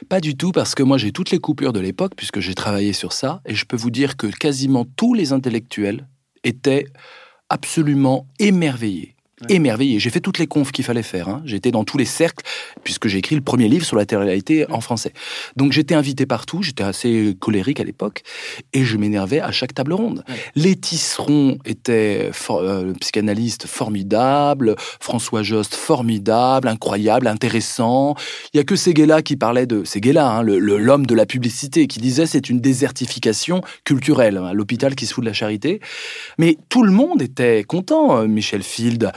Pas 0.09 0.19
du 0.19 0.35
tout, 0.35 0.51
parce 0.51 0.75
que 0.75 0.83
moi 0.83 0.97
j'ai 0.97 1.13
toutes 1.13 1.31
les 1.31 1.39
coupures 1.39 1.71
de 1.71 1.79
l'époque, 1.79 2.11
puisque 2.17 2.41
j'ai 2.41 2.53
travaillé 2.53 2.91
sur 2.91 3.13
ça, 3.13 3.41
et 3.45 3.55
je 3.55 3.65
peux 3.65 3.77
vous 3.77 3.91
dire 3.91 4.17
que 4.17 4.27
quasiment 4.27 4.85
tous 4.97 5.13
les 5.13 5.31
intellectuels 5.31 6.07
étaient 6.43 6.85
absolument 7.47 8.27
émerveillés 8.37 9.15
émerveillé. 9.47 9.99
J'ai 9.99 10.09
fait 10.09 10.19
toutes 10.19 10.39
les 10.39 10.47
confs 10.47 10.71
qu'il 10.71 10.83
fallait 10.83 11.03
faire. 11.03 11.29
Hein. 11.29 11.41
J'étais 11.45 11.71
dans 11.71 11.83
tous 11.83 11.97
les 11.97 12.05
cercles, 12.05 12.43
puisque 12.83 13.07
j'ai 13.07 13.19
écrit 13.19 13.35
le 13.35 13.41
premier 13.41 13.67
livre 13.67 13.85
sur 13.85 13.95
la 13.95 14.05
télé-réalité 14.05 14.69
en 14.69 14.81
français. 14.81 15.13
Donc 15.55 15.71
j'étais 15.71 15.95
invité 15.95 16.25
partout, 16.25 16.61
j'étais 16.61 16.83
assez 16.83 17.35
colérique 17.39 17.79
à 17.79 17.83
l'époque, 17.83 18.23
et 18.73 18.83
je 18.83 18.97
m'énervais 18.97 19.39
à 19.39 19.51
chaque 19.51 19.73
table 19.73 19.93
ronde. 19.93 20.23
Les 20.55 20.75
Tisseronds 20.75 21.57
étaient 21.65 22.31
euh, 22.49 22.93
psychanalyste 22.99 23.65
formidable, 23.67 24.75
François 24.99 25.43
Jost 25.43 25.75
formidable, 25.75 26.67
incroyable, 26.67 27.27
intéressant. 27.27 28.15
Il 28.53 28.57
y 28.57 28.59
a 28.59 28.63
que 28.63 28.75
Seguela 28.75 29.21
qui 29.21 29.35
parlait 29.35 29.65
de 29.65 29.83
Seguela, 29.83 30.29
hein, 30.29 30.43
l'homme 30.43 31.05
de 31.05 31.15
la 31.15 31.25
publicité, 31.25 31.87
qui 31.87 31.99
disait 31.99 32.25
c'est 32.25 32.49
une 32.49 32.59
désertification 32.59 33.61
culturelle, 33.83 34.37
hein, 34.37 34.53
l'hôpital 34.53 34.95
qui 34.95 35.05
se 35.05 35.13
fout 35.13 35.23
de 35.23 35.29
la 35.29 35.33
charité. 35.33 35.79
Mais 36.37 36.57
tout 36.69 36.83
le 36.83 36.91
monde 36.91 37.21
était 37.21 37.63
content. 37.63 38.17
Euh, 38.17 38.27
Michel 38.27 38.63
Field, 38.63 39.11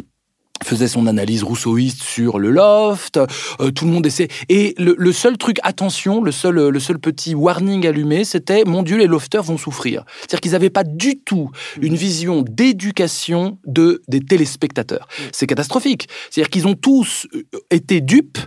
faisait 0.64 0.88
son 0.88 1.06
analyse 1.06 1.42
rousseauiste 1.42 2.02
sur 2.02 2.38
le 2.38 2.50
loft, 2.50 3.18
euh, 3.60 3.70
tout 3.70 3.84
le 3.84 3.90
monde 3.90 4.06
essaie. 4.06 4.28
Et 4.48 4.74
le, 4.78 5.12
seul 5.12 5.36
truc, 5.38 5.58
attention, 5.62 6.22
le 6.22 6.32
seul, 6.32 6.68
le 6.68 6.80
seul 6.80 6.98
petit 6.98 7.34
warning 7.34 7.86
allumé, 7.86 8.24
c'était 8.24 8.64
mon 8.64 8.82
Dieu, 8.82 8.96
les 8.96 9.06
lofters 9.06 9.42
vont 9.42 9.58
souffrir. 9.58 10.04
C'est-à-dire 10.20 10.40
qu'ils 10.40 10.52
n'avaient 10.52 10.70
pas 10.70 10.84
du 10.84 11.18
tout 11.18 11.50
une 11.80 11.94
vision 11.94 12.42
d'éducation 12.42 13.58
de 13.66 14.02
des 14.08 14.20
téléspectateurs. 14.20 15.08
C'est 15.32 15.46
catastrophique. 15.46 16.08
C'est-à-dire 16.30 16.50
qu'ils 16.50 16.66
ont 16.66 16.74
tous 16.74 17.26
euh, 17.34 17.42
été 17.70 18.00
dupes 18.00 18.38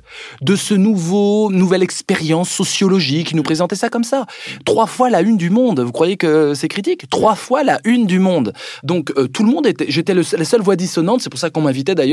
de 0.41 0.55
ce 0.55 0.73
nouveau 0.73 1.51
nouvelle 1.51 1.83
expérience 1.83 2.49
sociologique 2.49 3.27
qui 3.27 3.35
nous 3.35 3.43
présentait 3.43 3.75
ça 3.75 3.89
comme 3.89 4.03
ça. 4.03 4.25
Trois 4.65 4.87
fois 4.87 5.09
la 5.09 5.21
une 5.21 5.37
du 5.37 5.49
monde. 5.49 5.79
Vous 5.79 5.91
croyez 5.91 6.17
que 6.17 6.53
c'est 6.53 6.67
critique? 6.67 7.09
Trois 7.09 7.35
fois 7.35 7.63
la 7.63 7.79
une 7.83 8.05
du 8.05 8.19
monde. 8.19 8.53
Donc 8.83 9.11
euh, 9.17 9.27
tout 9.27 9.43
le 9.43 9.51
monde 9.51 9.67
était. 9.67 9.85
J'étais 9.89 10.13
la 10.13 10.23
seule 10.23 10.61
voix 10.61 10.75
dissonante. 10.75 11.21
C'est 11.21 11.29
pour 11.29 11.39
ça 11.39 11.49
qu'on 11.49 11.61
m'invitait 11.61 11.95
d'ailleurs, 11.95 12.04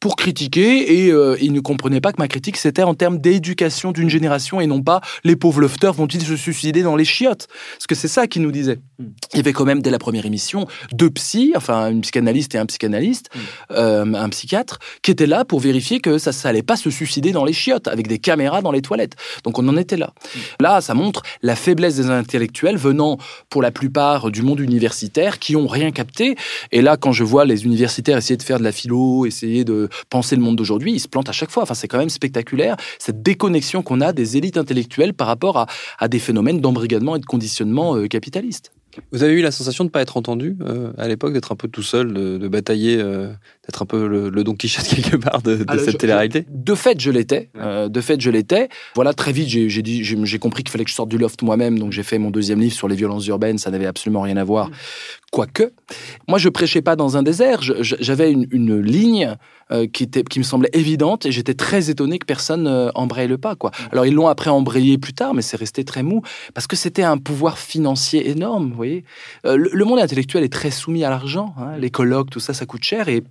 pour 0.00 0.16
critiquer, 0.16 1.04
et 1.04 1.12
euh, 1.12 1.36
ils 1.40 1.52
ne 1.52 1.60
comprenaient 1.60 2.00
pas 2.00 2.12
que 2.12 2.18
ma 2.18 2.28
critique, 2.28 2.56
c'était 2.56 2.82
en 2.82 2.94
termes 2.94 3.18
d'éducation 3.18 3.92
d'une 3.92 4.10
génération, 4.10 4.60
et 4.60 4.66
non 4.66 4.82
pas 4.82 5.00
les 5.24 5.36
pauvres 5.36 5.60
lofters 5.60 5.92
vont-ils 5.92 6.22
se 6.22 6.36
suicider 6.36 6.82
dans 6.82 6.96
les 6.96 7.04
chiottes? 7.04 7.48
Parce 7.76 7.86
que 7.86 7.94
c'est 7.94 8.08
ça 8.08 8.26
qu'ils 8.26 8.42
nous 8.42 8.52
disaient. 8.52 8.78
Hmm. 8.98 9.06
Il 9.32 9.36
y 9.36 9.40
avait 9.40 9.52
quand 9.52 9.64
même, 9.64 9.82
dès 9.82 9.90
la 9.90 9.98
première 9.98 10.26
émission, 10.26 10.66
deux 10.92 11.10
psys, 11.10 11.52
enfin 11.56 11.90
une 11.90 12.00
psychanalyste 12.02 12.54
et 12.54 12.58
un 12.58 12.66
psychanalyste, 12.66 13.30
hmm. 13.34 13.38
euh, 13.72 14.14
un 14.14 14.28
psychiatre, 14.28 14.78
qui 15.02 15.10
étaient 15.10 15.26
là 15.26 15.44
pour 15.44 15.60
vérifier 15.60 16.00
que 16.00 16.18
ça 16.18 16.30
n'allait 16.44 16.62
pas 16.62 16.76
se 16.76 16.90
suicider 16.90 17.32
dans 17.32 17.44
les 17.44 17.52
chiottes, 17.52 17.88
avec 17.88 18.08
des 18.08 18.18
caméras 18.18 18.62
dans 18.62 18.72
les 18.72 18.82
toilettes. 18.82 19.16
Donc 19.44 19.58
on 19.58 19.68
en 19.68 19.76
était 19.76 19.96
là. 19.96 20.12
Hmm. 20.34 20.38
Là, 20.60 20.80
ça 20.80 20.94
montre 20.94 21.22
la 21.42 21.56
faiblesse 21.56 21.96
des 21.96 22.10
intellectuels 22.10 22.76
venant, 22.76 23.18
pour 23.50 23.62
la 23.62 23.70
plupart, 23.70 24.30
du 24.30 24.42
monde 24.42 24.60
universitaire, 24.60 25.38
qui 25.38 25.56
ont 25.56 25.66
rien 25.66 25.90
capté. 25.90 26.36
Et 26.72 26.82
là, 26.82 26.96
quand 26.96 27.12
je 27.12 27.24
vois 27.24 27.44
les 27.44 27.64
universitaires 27.64 28.18
essayer 28.18 28.36
de 28.36 28.42
faire 28.42 28.58
de 28.58 28.64
la 28.64 28.72
philo, 28.72 29.26
essayer 29.38 29.64
de 29.64 29.88
penser 30.10 30.36
le 30.36 30.42
monde 30.42 30.56
d'aujourd'hui, 30.56 30.92
ils 30.92 31.00
se 31.00 31.08
plantent 31.08 31.28
à 31.28 31.32
chaque 31.32 31.50
fois. 31.50 31.62
Enfin, 31.62 31.74
c'est 31.74 31.88
quand 31.88 31.98
même 31.98 32.08
spectaculaire, 32.08 32.76
cette 32.98 33.22
déconnexion 33.22 33.82
qu'on 33.82 34.00
a 34.00 34.12
des 34.12 34.36
élites 34.36 34.56
intellectuelles 34.56 35.14
par 35.14 35.26
rapport 35.26 35.66
à, 35.98 36.08
des 36.08 36.18
phénomènes 36.18 36.60
d'embrigadement 36.60 37.16
et 37.16 37.20
de 37.20 37.26
conditionnement 37.26 37.96
euh, 37.96 38.06
capitaliste. 38.06 38.72
Vous 39.12 39.22
avez 39.22 39.34
eu 39.34 39.42
la 39.42 39.52
sensation 39.52 39.84
de 39.84 39.88
ne 39.88 39.92
pas 39.92 40.00
être 40.00 40.16
entendu 40.16 40.56
euh, 40.60 40.90
à 40.98 41.06
l'époque, 41.06 41.32
d'être 41.32 41.52
un 41.52 41.56
peu 41.56 41.68
tout 41.68 41.84
seul, 41.84 42.12
de, 42.12 42.48
batailler, 42.48 42.96
euh, 42.98 43.28
d'être 43.64 43.82
un 43.82 43.86
peu 43.86 44.08
le, 44.08 44.42
Don 44.42 44.54
Quichotte 44.54 44.88
quelque 44.88 45.16
part 45.16 45.40
de, 45.42 45.64
cette 45.78 45.98
télé-réalité? 45.98 46.46
De 46.48 46.74
fait, 46.74 46.98
je 47.00 47.10
l'étais. 47.10 47.50
de 47.54 48.00
fait, 48.00 48.20
je 48.20 48.30
l'étais. 48.30 48.68
Voilà, 48.96 49.12
très 49.12 49.30
vite, 49.30 49.48
j'ai 49.48 50.38
compris 50.38 50.64
qu'il 50.64 50.72
fallait 50.72 50.84
que 50.84 50.90
je 50.90 50.96
sorte 50.96 51.10
du 51.10 51.18
loft 51.18 51.42
moi-même, 51.42 51.78
donc 51.78 51.92
j'ai 51.92 52.02
fait 52.02 52.18
mon 52.18 52.30
deuxième 52.30 52.60
livre 52.60 52.74
sur 52.74 52.88
les 52.88 52.96
violences 52.96 53.26
urbaines. 53.28 53.58
Ça 53.58 53.70
n'avait 53.70 53.86
absolument 53.86 54.22
rien 54.22 54.36
à 54.36 54.44
voir. 54.44 54.70
Mm. 55.28 55.36
Quoique, 55.36 55.72
moi, 56.26 56.38
je 56.38 56.48
prêchais 56.48 56.82
pas 56.82 56.96
dans 56.96 57.16
un 57.16 57.22
désert. 57.22 57.60
J'avais 57.62 58.32
une, 58.32 58.46
une, 58.50 58.80
ligne 58.80 59.36
euh, 59.70 59.86
qui, 59.86 60.04
était, 60.04 60.22
qui 60.22 60.38
me 60.38 60.44
semblait 60.44 60.70
évidente 60.72 61.26
et 61.26 61.32
j'étais 61.32 61.54
très 61.54 61.90
étonné 61.90 62.18
que 62.18 62.26
personne 62.26 62.66
euh, 62.66 62.90
embraye 62.94 63.28
le 63.28 63.38
pas. 63.38 63.54
Quoi. 63.54 63.70
Mm. 63.70 63.88
Alors 63.92 64.06
ils 64.06 64.14
l'ont 64.14 64.28
après 64.28 64.50
embrayé 64.50 64.98
plus 64.98 65.12
tard, 65.12 65.34
mais 65.34 65.42
c'est 65.42 65.56
resté 65.56 65.84
très 65.84 66.02
mou 66.02 66.22
parce 66.54 66.66
que 66.66 66.76
c'était 66.76 67.02
un 67.02 67.18
pouvoir 67.18 67.58
financier 67.58 68.30
énorme. 68.30 68.70
Vous 68.70 68.76
voyez, 68.76 69.04
euh, 69.44 69.56
le, 69.56 69.84
monde 69.84 69.98
intellectuel 69.98 70.44
est 70.44 70.52
très 70.52 70.70
soumis 70.70 71.04
à 71.04 71.10
l'argent. 71.10 71.54
Hein. 71.58 71.76
Les 71.78 71.90
colloques, 71.90 72.30
tout 72.30 72.40
ça, 72.40 72.54
ça 72.54 72.66
coûte 72.66 72.82
cher 72.82 73.08
et 73.08 73.22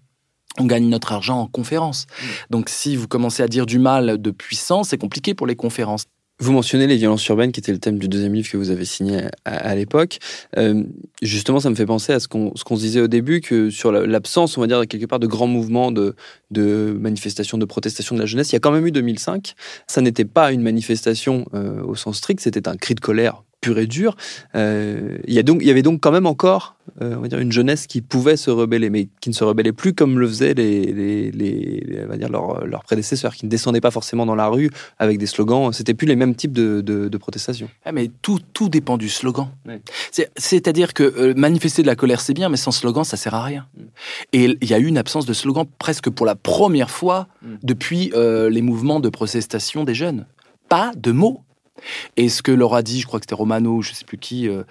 on 0.60 0.65
gagne 0.65 0.88
notre 0.89 1.12
argent 1.12 1.39
en 1.39 1.47
conférences. 1.47 2.05
Mm. 2.05 2.25
Donc 2.51 2.69
si 2.69 2.95
vous 2.95 3.07
commencez 3.07 3.41
à 3.41 3.47
dire 3.47 3.65
du 3.65 3.79
mal 3.79 4.21
de 4.21 4.31
puissance, 4.31 4.89
c'est 4.89 4.97
compliqué 4.99 5.33
pour 5.33 5.47
les 5.47 5.55
conférences. 5.55 6.05
Vous 6.39 6.52
mentionnez 6.52 6.86
les 6.86 6.97
violences 6.97 7.26
urbaines, 7.28 7.52
qui 7.52 7.60
était 7.60 7.71
le 7.71 7.80
thème 7.80 7.97
du 7.97 8.08
deuxième 8.08 8.34
livre 8.34 8.50
que 8.50 8.58
vous 8.58 8.69
avez 8.69 8.86
signé 8.86 9.21
à, 9.45 9.73
l'époque. 9.73 10.19
Euh, 10.58 10.84
justement, 11.23 11.60
ça 11.60 11.71
me 11.71 11.76
fait 11.76 11.88
penser 11.88 12.13
à 12.13 12.19
ce 12.19 12.28
qu'on 12.28 12.54
se 12.56 12.76
disait 12.76 13.02
au 13.02 13.08
début, 13.08 13.41
que 13.41 13.71
sur 13.71 13.91
l'absence, 13.91 14.56
on 14.58 14.62
va 14.62 14.67
dire, 14.67 14.88
quelque 14.88 15.08
part, 15.08 15.19
de 15.19 15.26
grands 15.26 15.47
mouvements 15.47 15.91
de, 15.91 16.15
de 16.52 16.95
manifestations, 17.00 17.58
de 17.58 17.65
protestations 17.65 18.15
de 18.15 18.19
la 18.19 18.28
jeunesse, 18.28 18.52
il 18.52 18.54
y 18.54 18.58
a 18.58 18.60
quand 18.60 18.71
même 18.71 18.86
eu 18.86 18.91
2005. 18.91 19.56
Ça 19.88 20.02
n'était 20.02 20.26
pas 20.26 20.52
une 20.52 20.62
manifestation 20.62 21.47
euh, 21.56 21.82
au 21.82 21.95
sens 21.95 22.17
strict, 22.17 22.39
c'était 22.39 22.67
un 22.67 22.78
cri 22.78 22.93
de 22.93 23.00
colère 23.00 23.43
pur 23.62 23.80
et 23.80 23.88
dur. 23.88 24.15
Euh, 24.56 25.17
il, 25.28 25.34
y 25.34 25.39
a 25.39 25.43
donc, 25.43 25.60
il 25.62 25.67
y 25.67 25.72
avait 25.72 25.82
donc 25.82 26.02
quand 26.02 26.12
même 26.12 26.26
encore 26.26 26.78
euh, 27.02 27.15
on 27.15 27.22
va 27.22 27.28
dire 27.28 27.39
une 27.39 27.52
jeunesse 27.52 27.86
qui 27.86 28.02
pouvait 28.02 28.38
se 28.38 28.50
rebeller, 28.50 28.89
mais 28.89 29.10
qui 29.20 29.30
ne 29.30 29.36
se 29.36 29.43
rebellait 29.43 29.74
plus 29.74 29.93
comme 29.93 30.20
le 30.20 30.28
faisaient 30.28 30.54
les, 30.54 30.86
les, 30.91 31.32
les, 31.32 32.04
on 32.06 32.08
va 32.08 32.17
dire 32.17 32.30
leurs, 32.30 32.65
leurs, 32.65 32.84
prédécesseurs, 32.84 33.36
qui 33.36 33.46
ne 33.46 33.52
descendaient 33.52 33.82
pas 33.82 33.91
forcément 33.91 34.26
dans 34.26 34.36
la 34.36 34.48
rue 34.48 34.72
avec 34.98 35.17
des 35.17 35.26
slogans. 35.26 35.72
C'était 35.74 35.93
plus 35.93 36.08
les 36.08 36.15
mêmes 36.15 36.36
types 36.36 36.54
de, 36.54 36.82
de, 36.82 37.17
protestations. 37.17 37.70
Ah, 37.86 37.91
mais 37.91 38.10
tout, 38.22 38.39
tout 38.54 38.70
dépend 38.70 38.98
du 38.98 39.10
slogan. 39.10 39.50
C'est, 40.12 40.67
à 40.67 40.74
dire 40.74 40.93
que 40.93 41.04
euh, 41.04 41.34
manifester 41.36 41.82
de 41.82 41.88
la 41.88 41.96
colère, 41.96 42.22
c'est 42.22 42.34
bien, 42.34 42.50
mais 42.50 42.58
sans 42.58 42.72
slogan, 42.72 43.04
ça 43.04 43.17
sert 43.17 43.36
à 43.36 43.43
rien. 43.43 43.67
Mm. 43.76 43.82
Et 44.34 44.58
il 44.62 44.70
y 44.70 44.74
a 44.74 44.80
eu 44.80 44.86
une 44.86 44.98
absence 44.98 45.26
de 45.26 45.34
slogan 45.34 45.65
presque 45.78 46.10
pour 46.10 46.26
la 46.26 46.36
première 46.36 46.89
fois 46.89 47.28
mm. 47.41 47.56
depuis 47.63 48.12
les 48.15 48.62
mouvements 48.62 49.00
de 49.00 49.10
protestation 49.10 49.84
des 49.84 49.93
jeunes. 49.93 50.26
Pas 50.70 50.91
de 50.96 51.12
mots. 51.12 51.41
Et 52.16 52.30
ce 52.30 52.42
que 52.42 52.52
leur 52.52 52.76
a 52.76 52.82
dit, 52.82 53.02
je 53.02 53.08
crois 53.08 53.20
que 53.20 53.24
c'était 53.24 53.36
Romano, 53.36 53.82
je 53.82 53.94
sais 53.94 54.06
plus 54.06 54.18
qui, 54.18 54.48
euh, 54.48 54.63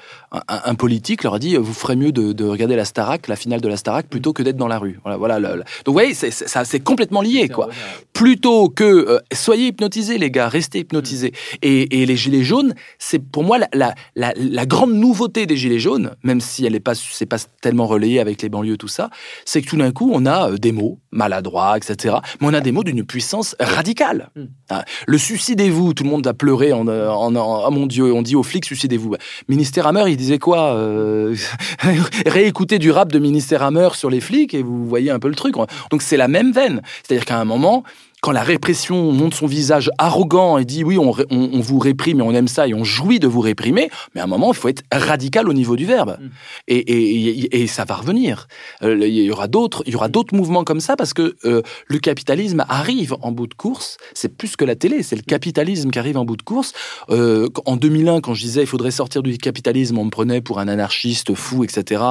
un, 0.48 0.74
politique 0.74 1.22
leur 1.22 1.34
a 1.34 1.38
dit, 1.38 1.56
vous 1.56 1.74
ferez 1.74 1.96
mieux 1.96 2.12
de, 2.12 2.44
regarder 2.44 2.76
la 2.76 2.84
Starac, 2.84 3.28
la 3.28 3.36
finale 3.36 3.60
de 3.60 3.68
la 3.68 3.76
Starac, 3.76 4.06
plutôt 4.08 4.32
que 4.32 4.42
d'être 4.42 4.56
dans 4.56 4.68
la 4.68 4.78
rue. 4.78 4.98
Voilà, 5.02 5.16
voilà. 5.18 5.40
Donc 5.40 5.66
vous 5.86 5.92
voyez, 5.92 6.14
ça 6.14 6.64
c'est 6.64 6.80
complètement 6.80 7.22
lié, 7.22 7.48
quoi. 7.48 7.68
Plutôt 8.12 8.68
que 8.68 8.84
euh, 8.84 9.18
soyez 9.32 9.68
hypnotisés, 9.68 10.18
les 10.18 10.30
gars, 10.30 10.48
restez 10.48 10.80
hypnotisés. 10.80 11.32
Mm. 11.32 11.56
Et, 11.62 12.06
les 12.06 12.16
gilets 12.16 12.44
jaunes, 12.44 12.74
c'est 12.98 13.18
pour 13.18 13.42
moi 13.42 13.58
la, 13.72 13.94
la, 14.14 14.66
grande 14.66 14.94
nouveauté 14.94 15.46
des 15.46 15.56
gilets 15.56 15.80
jaunes, 15.80 16.14
même 16.22 16.40
si 16.40 16.64
elle 16.64 16.72
n'est 16.72 16.80
pas, 16.80 16.94
c'est 16.94 17.26
pas 17.26 17.38
tellement 17.60 17.86
relayé 17.86 18.20
avec 18.20 18.42
les 18.42 18.48
banlieues 18.48 18.76
tout 18.76 18.88
ça, 18.88 19.10
c'est 19.44 19.60
que 19.60 19.68
tout 19.68 19.76
d'un 19.76 19.90
coup 19.90 20.10
on 20.12 20.24
a 20.24 20.50
euh, 20.50 20.56
des 20.56 20.72
mots 20.72 21.00
maladroits, 21.10 21.76
etc. 21.76 22.16
Mais 22.40 22.46
on 22.46 22.54
a 22.54 22.60
des 22.60 22.72
mots 22.72 22.84
d'une 22.84 23.04
puissance 23.04 23.56
radicale. 23.58 24.30
Mm. 24.36 24.44
Hein. 24.70 24.82
Le 25.06 25.18
suicidez-vous, 25.18 25.94
tout 25.94 26.04
le 26.04 26.10
monde 26.10 26.26
a 26.26 26.34
pleuré 26.34 26.72
en 26.72 26.86
oh 27.08 27.70
mon 27.70 27.86
Dieu, 27.86 28.12
on 28.12 28.22
dit 28.22 28.36
aux 28.36 28.42
flics 28.42 28.64
suicidez-vous. 28.64 29.16
Ministère 29.48 29.86
Hammer, 29.86 30.04
il 30.08 30.16
disait 30.16 30.38
quoi 30.38 30.74
euh, 30.74 31.34
Réécoutez 32.26 32.78
du 32.78 32.90
rap 32.90 33.12
de 33.12 33.18
Ministère 33.18 33.62
Hammer 33.62 33.90
sur 33.94 34.10
les 34.10 34.20
flics 34.20 34.54
et 34.54 34.62
vous 34.62 34.86
voyez 34.86 35.10
un 35.10 35.18
peu 35.18 35.28
le 35.28 35.34
truc. 35.34 35.54
Donc 35.90 36.02
c'est 36.02 36.16
la 36.16 36.28
même 36.28 36.52
veine. 36.52 36.82
C'est-à-dire 37.02 37.24
qu'à 37.24 37.38
un 37.38 37.44
moment, 37.44 37.84
quand 38.26 38.32
la 38.32 38.42
répression 38.42 39.12
montre 39.12 39.36
son 39.36 39.46
visage 39.46 39.88
arrogant 39.98 40.58
et 40.58 40.64
dit 40.64 40.82
oui, 40.82 40.98
on, 40.98 41.12
vous 41.60 41.78
réprime 41.78 42.18
et 42.18 42.22
on 42.24 42.32
aime 42.32 42.48
ça 42.48 42.66
et 42.66 42.74
on 42.74 42.82
jouit 42.82 43.20
de 43.20 43.28
vous 43.28 43.38
réprimer, 43.38 43.88
mais 44.16 44.20
à 44.20 44.24
un 44.24 44.26
moment, 44.26 44.52
il 44.52 44.56
faut 44.56 44.66
être 44.66 44.82
radical 44.90 45.48
au 45.48 45.52
niveau 45.52 45.76
du 45.76 45.86
verbe. 45.86 46.18
Mm. 46.20 46.28
Et, 46.66 47.66
ça 47.68 47.84
va 47.84 47.94
revenir. 47.94 48.48
Euh, 48.82 49.06
il 49.06 49.14
y 49.14 49.30
aura 49.30 49.46
d'autres, 49.46 49.84
il 49.86 49.92
y 49.92 49.96
aura 49.96 50.08
d'autres 50.08 50.34
mouvements 50.34 50.64
comme 50.64 50.80
ça 50.80 50.96
parce 50.96 51.14
que 51.14 51.36
euh, 51.44 51.62
le 51.86 51.98
capitalisme 52.00 52.64
arrive 52.68 53.14
en 53.22 53.30
bout 53.30 53.46
de 53.46 53.54
course. 53.54 53.96
C'est 54.12 54.36
plus 54.36 54.56
que 54.56 54.64
la 54.64 54.74
télé, 54.74 55.04
c'est 55.04 55.14
le 55.14 55.22
capitalisme 55.22 55.90
qui 55.90 55.98
arrive 56.00 56.16
en 56.16 56.24
bout 56.24 56.36
de 56.36 56.42
course. 56.42 56.72
Euh, 57.10 57.48
en 57.64 57.76
2001, 57.76 58.22
quand 58.22 58.34
je 58.34 58.42
disais 58.42 58.62
il 58.62 58.66
faudrait 58.66 58.90
sortir 58.90 59.22
du 59.22 59.38
capitalisme, 59.38 59.98
on 59.98 60.04
me 60.04 60.10
prenait 60.10 60.40
pour 60.40 60.58
un 60.58 60.66
anarchiste 60.66 61.32
fou, 61.36 61.62
etc. 61.62 62.02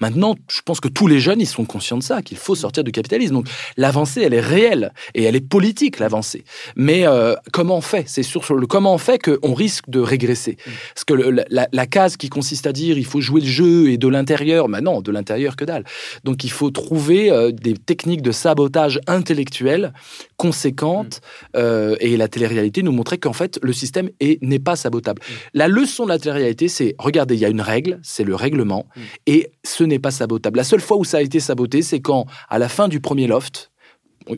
Maintenant, 0.00 0.36
je 0.48 0.60
pense 0.64 0.78
que 0.78 0.88
tous 0.88 1.08
les 1.08 1.18
jeunes, 1.18 1.40
ils 1.40 1.46
sont 1.46 1.64
conscients 1.64 1.98
de 1.98 2.04
ça, 2.04 2.22
qu'il 2.22 2.36
faut 2.36 2.54
sortir 2.54 2.84
du 2.84 2.92
capitalisme. 2.92 3.34
Donc 3.34 3.48
l'avancée, 3.76 4.22
elle 4.22 4.34
est 4.34 4.40
réelle 4.40 4.92
et 5.16 5.24
elle 5.24 5.34
est 5.34 5.47
politique 5.48 5.98
l'avancée. 5.98 6.44
Mais 6.76 7.06
euh, 7.06 7.34
comment 7.52 7.78
on 7.78 7.80
fait? 7.80 8.04
C'est 8.06 8.22
sur, 8.22 8.54
le 8.54 8.66
comment 8.66 8.94
on 8.94 8.98
fait 8.98 9.18
qu'on 9.18 9.54
risque 9.54 9.88
de 9.88 10.00
régresser. 10.00 10.56
Parce 10.94 11.04
que 11.04 11.14
la, 11.14 11.86
case 11.86 12.16
qui 12.16 12.28
consiste 12.28 12.66
à 12.66 12.72
dire 12.72 12.98
il 12.98 13.04
faut 13.04 13.20
jouer 13.20 13.40
le 13.40 13.46
jeu 13.46 13.90
et 13.90 13.96
de 13.96 14.08
l'intérieur, 14.08 14.68
mais 14.68 14.80
non, 14.80 15.00
de 15.00 15.10
l'intérieur 15.10 15.56
que 15.56 15.64
dalle. 15.64 15.84
Donc 16.24 16.44
il 16.44 16.50
faut 16.50 16.70
trouver 16.70 17.30
euh, 17.30 17.50
des 17.50 17.74
techniques 17.74 18.22
de 18.22 18.32
sabotage 18.32 19.00
intellectuel 19.06 19.92
conséquentes. 20.36 21.20
Mm. 21.54 21.56
Euh, 21.56 21.96
et 22.00 22.16
la 22.16 22.28
télé-réalité 22.28 22.82
nous 22.82 22.92
montrait 22.92 23.18
qu'en 23.18 23.32
fait 23.32 23.58
le 23.62 23.72
système 23.72 24.10
n'est 24.20 24.58
pas 24.58 24.76
sabotable. 24.76 25.22
Mm. 25.22 25.32
La 25.54 25.68
leçon 25.68 26.04
de 26.04 26.10
la 26.10 26.18
télé-réalité, 26.18 26.68
c'est 26.68 26.94
regardez, 26.98 27.34
il 27.34 27.40
y 27.40 27.44
a 27.44 27.48
une 27.48 27.60
règle, 27.60 27.98
c'est 28.02 28.24
le 28.24 28.34
règlement, 28.34 28.86
mm. 28.94 29.00
et 29.26 29.50
ce 29.64 29.84
n'est 29.84 29.98
pas 29.98 30.10
sabotable. 30.10 30.56
La 30.56 30.64
seule 30.64 30.80
fois 30.80 30.96
où 30.96 31.04
ça 31.04 31.18
a 31.18 31.22
été 31.22 31.40
saboté, 31.40 31.82
c'est 31.82 32.00
quand 32.00 32.26
à 32.48 32.58
la 32.58 32.68
fin 32.68 32.88
du 32.88 33.00
premier 33.00 33.26
loft, 33.26 33.70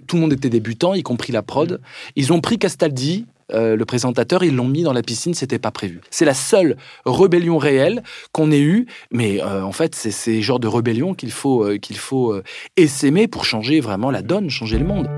tout 0.06 0.16
le 0.16 0.22
monde 0.22 0.32
était 0.32 0.50
débutant, 0.50 0.94
y 0.94 1.02
compris 1.02 1.32
la 1.32 1.42
prod. 1.42 1.80
Ils 2.16 2.32
ont 2.32 2.40
pris 2.40 2.58
Castaldi, 2.58 3.26
euh, 3.52 3.76
le 3.76 3.84
présentateur, 3.84 4.44
ils 4.44 4.54
l'ont 4.54 4.68
mis 4.68 4.82
dans 4.82 4.92
la 4.92 5.02
piscine, 5.02 5.34
c'était 5.34 5.58
pas 5.58 5.70
prévu. 5.70 6.00
C'est 6.10 6.24
la 6.24 6.34
seule 6.34 6.76
rébellion 7.04 7.58
réelle 7.58 8.02
qu'on 8.32 8.50
ait 8.52 8.60
eue, 8.60 8.86
mais 9.10 9.42
euh, 9.42 9.64
en 9.64 9.72
fait, 9.72 9.94
c'est 9.94 10.10
ces 10.10 10.42
genres 10.42 10.60
de 10.60 10.68
rébellion 10.68 11.14
qu'il 11.14 11.32
faut, 11.32 11.64
euh, 11.64 11.78
qu'il 11.78 11.96
faut 11.96 12.34
essaimer 12.76 13.28
pour 13.28 13.44
changer 13.44 13.80
vraiment 13.80 14.10
la 14.10 14.22
donne, 14.22 14.50
changer 14.50 14.78
le 14.78 14.84
monde. 14.84 15.08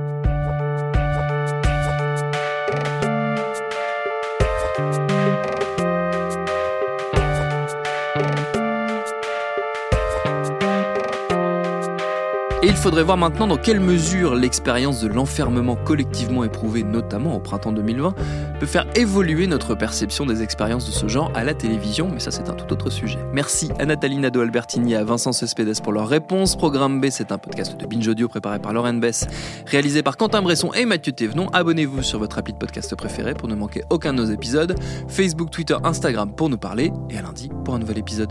Et 12.64 12.68
il 12.68 12.76
faudrait 12.76 13.02
voir 13.02 13.16
maintenant 13.16 13.48
dans 13.48 13.56
quelle 13.56 13.80
mesure 13.80 14.36
l'expérience 14.36 15.00
de 15.00 15.08
l'enfermement 15.08 15.74
collectivement 15.74 16.44
éprouvé, 16.44 16.84
notamment 16.84 17.34
au 17.34 17.40
printemps 17.40 17.72
2020, 17.72 18.14
peut 18.60 18.66
faire 18.66 18.86
évoluer 18.94 19.48
notre 19.48 19.74
perception 19.74 20.26
des 20.26 20.44
expériences 20.44 20.86
de 20.86 20.92
ce 20.92 21.08
genre 21.08 21.32
à 21.34 21.42
la 21.42 21.54
télévision, 21.54 22.08
mais 22.08 22.20
ça 22.20 22.30
c'est 22.30 22.48
un 22.48 22.52
tout 22.52 22.72
autre 22.72 22.88
sujet. 22.88 23.18
Merci 23.32 23.70
à 23.80 23.84
Nathalie 23.84 24.18
Nadeau-Albertini 24.18 24.92
et 24.92 24.96
à 24.96 25.02
Vincent 25.02 25.32
Cespedes 25.32 25.82
pour 25.82 25.92
leurs 25.92 26.06
réponses. 26.06 26.54
Programme 26.54 27.00
B, 27.00 27.06
c'est 27.10 27.32
un 27.32 27.38
podcast 27.38 27.76
de 27.76 27.84
Binge 27.84 28.06
Audio 28.06 28.28
préparé 28.28 28.60
par 28.60 28.72
Lauren 28.72 28.94
Bess, 28.94 29.26
réalisé 29.66 30.04
par 30.04 30.16
Quentin 30.16 30.40
Bresson 30.40 30.72
et 30.72 30.86
Mathieu 30.86 31.12
Thévenon. 31.12 31.48
Abonnez-vous 31.52 32.04
sur 32.04 32.20
votre 32.20 32.38
appli 32.38 32.52
de 32.52 32.58
podcast 32.58 32.94
préféré 32.94 33.34
pour 33.34 33.48
ne 33.48 33.56
manquer 33.56 33.82
aucun 33.90 34.12
de 34.12 34.18
nos 34.18 34.30
épisodes. 34.30 34.76
Facebook, 35.08 35.50
Twitter, 35.50 35.76
Instagram 35.82 36.32
pour 36.32 36.48
nous 36.48 36.58
parler 36.58 36.92
et 37.10 37.18
à 37.18 37.22
lundi 37.22 37.50
pour 37.64 37.74
un 37.74 37.80
nouvel 37.80 37.98
épisode. 37.98 38.30